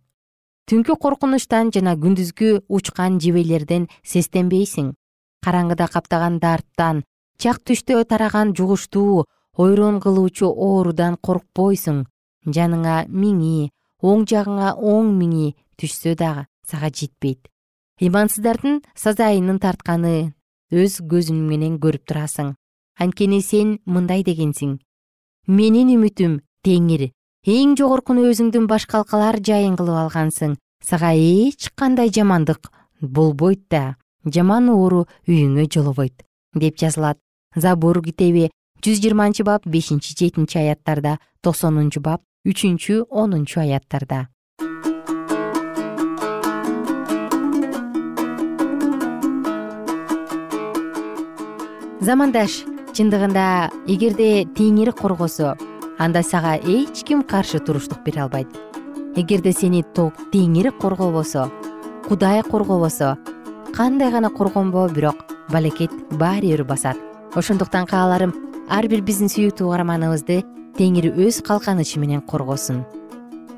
Түнкү 0.66 0.96
коркунучтан 0.96 1.70
жана 1.74 1.94
күндүзгү 1.94 2.64
учкан 2.68 3.20
жебелерден 3.20 3.88
сестенбейсиң. 4.02 4.94
Караңгыда 5.44 5.88
каптаган 5.92 6.38
дарттан 6.40 7.04
чак 7.38 7.60
түштө 7.62 8.04
тараган 8.04 8.54
жугуштуу 8.56 9.24
ойрон 9.56 10.00
кылуучу 10.00 10.48
оорудан 10.48 11.18
коркпойсуң. 11.20 12.06
Жаныңа 12.46 13.06
миңи 13.08 13.70
оң 14.02 14.24
жагыңа 14.30 14.72
он 14.74 15.12
миңи 15.20 15.54
түшсө 15.76 16.16
дагы 16.16 16.46
сага 16.66 16.90
жетпейт 16.90 17.50
ыймансыздардын 17.96 18.82
сазайынын 18.92 19.56
тартканы 19.56 20.34
өз 20.68 20.98
көзүң 21.00 21.38
менен 21.48 21.78
көрүп 21.80 22.04
турасың. 22.10 22.50
Анткени 23.00 23.40
сен 23.40 23.78
мындай 23.88 24.24
дегенсиң. 24.26 24.76
Менин 25.48 25.94
үмүтүм 25.94 26.40
теңир. 26.66 27.08
Эң 27.48 27.72
жогоркуну 27.80 28.26
өзүңдүн 28.28 28.66
башкалкалар 28.68 29.40
жайын 29.40 29.78
кылып 29.80 29.96
алгансың. 30.02 30.56
Сага 30.84 31.14
эч 31.16 31.70
кандай 31.74 32.12
жамандык 32.12 32.68
болбойт 33.00 33.64
да 33.70 33.96
жаман 34.28 34.68
оору 34.68 35.06
үйүңө 35.24 35.64
жолобойт 35.72 36.26
деп 36.52 36.76
жазылат. 36.76 37.16
Забур 37.56 38.02
китеби 38.04 38.50
жүз 38.84 39.00
жыйырманчы 39.00 39.44
бап 39.48 39.64
бешинчи 39.64 40.12
жетинчи 40.12 40.60
аяттарда 40.60 41.16
токсонунчу 41.40 42.04
бап 42.04 42.20
үчүнчү 42.44 43.06
онунчу 43.08 43.60
аяттарда 43.64 44.26
замандаш 52.06 52.60
чындыгында 52.94 53.44
эгерде 53.90 54.44
теңир 54.54 54.92
коргосо 54.94 55.56
анда 55.98 56.22
сага 56.22 56.52
эч 56.54 57.02
ким 57.08 57.24
каршы 57.26 57.58
туруштук 57.58 58.04
бере 58.04 58.22
албайт. 58.22 58.46
Эгерде 59.16 59.50
сени 59.52 59.82
теңир 59.82 60.70
коргобосо 60.78 61.48
кудай 62.06 62.42
коргобосо 62.46 63.16
кандай 63.74 64.12
гана 64.12 64.30
коргонбо 64.30 64.88
бирок 64.88 65.24
балекет 65.50 65.90
баары 66.12 66.54
бир 66.54 66.64
басат. 66.64 66.96
Ошондуктан 67.34 67.86
кааларым 67.86 68.34
ар 68.70 68.86
бир 68.86 69.02
биздин 69.02 69.26
сүйүктүү 69.26 69.66
угарманыбызды 69.66 70.44
теңир 70.78 71.10
өз 71.10 71.42
калканычы 71.42 71.98
менен 71.98 72.22
коргосун. 72.22 72.84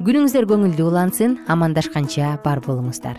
Күнүңүздөр 0.00 0.48
көңүлдүү 0.48 0.88
улансын 0.88 1.40
амандашканча 1.48 2.38
бар 2.44 2.64
болуңуздар 2.64 3.18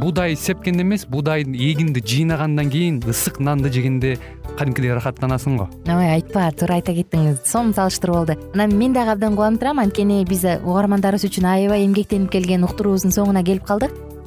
буудай 0.00 0.36
сепкенде 0.36 0.82
эмес 0.82 1.06
буудай 1.06 1.42
эгинди 1.42 2.00
жыйнагандан 2.00 2.70
кийин 2.70 3.00
ысык 3.00 3.40
нанды 3.40 3.72
жегенде 3.72 4.18
кадимкидей 4.58 4.92
ырахаттанасың 4.94 5.56
го. 5.58 5.68
Ой 5.86 6.10
айтпа 6.16 6.50
туура 6.58 6.78
айта 6.80 6.92
кеттиңиз. 6.96 7.44
Сонун 7.44 7.74
салыштыруу 7.74 8.20
болду 8.20 8.36
анан 8.54 8.74
мен 8.78 8.92
дагы 8.92 9.14
абдан 9.14 9.36
кубанып 9.36 9.60
турам 9.60 9.78
анткени 9.82 10.24
биз 10.28 10.44
угармандарыбыз 10.44 11.28
үчүн 11.30 11.46
аябай 11.46 11.86
эмгектенип 11.86 12.30
келген 12.32 12.66
уктуруубуздун 12.66 13.14
соңуна 13.14 13.44
келип 13.46 13.66
калдык 13.68 13.94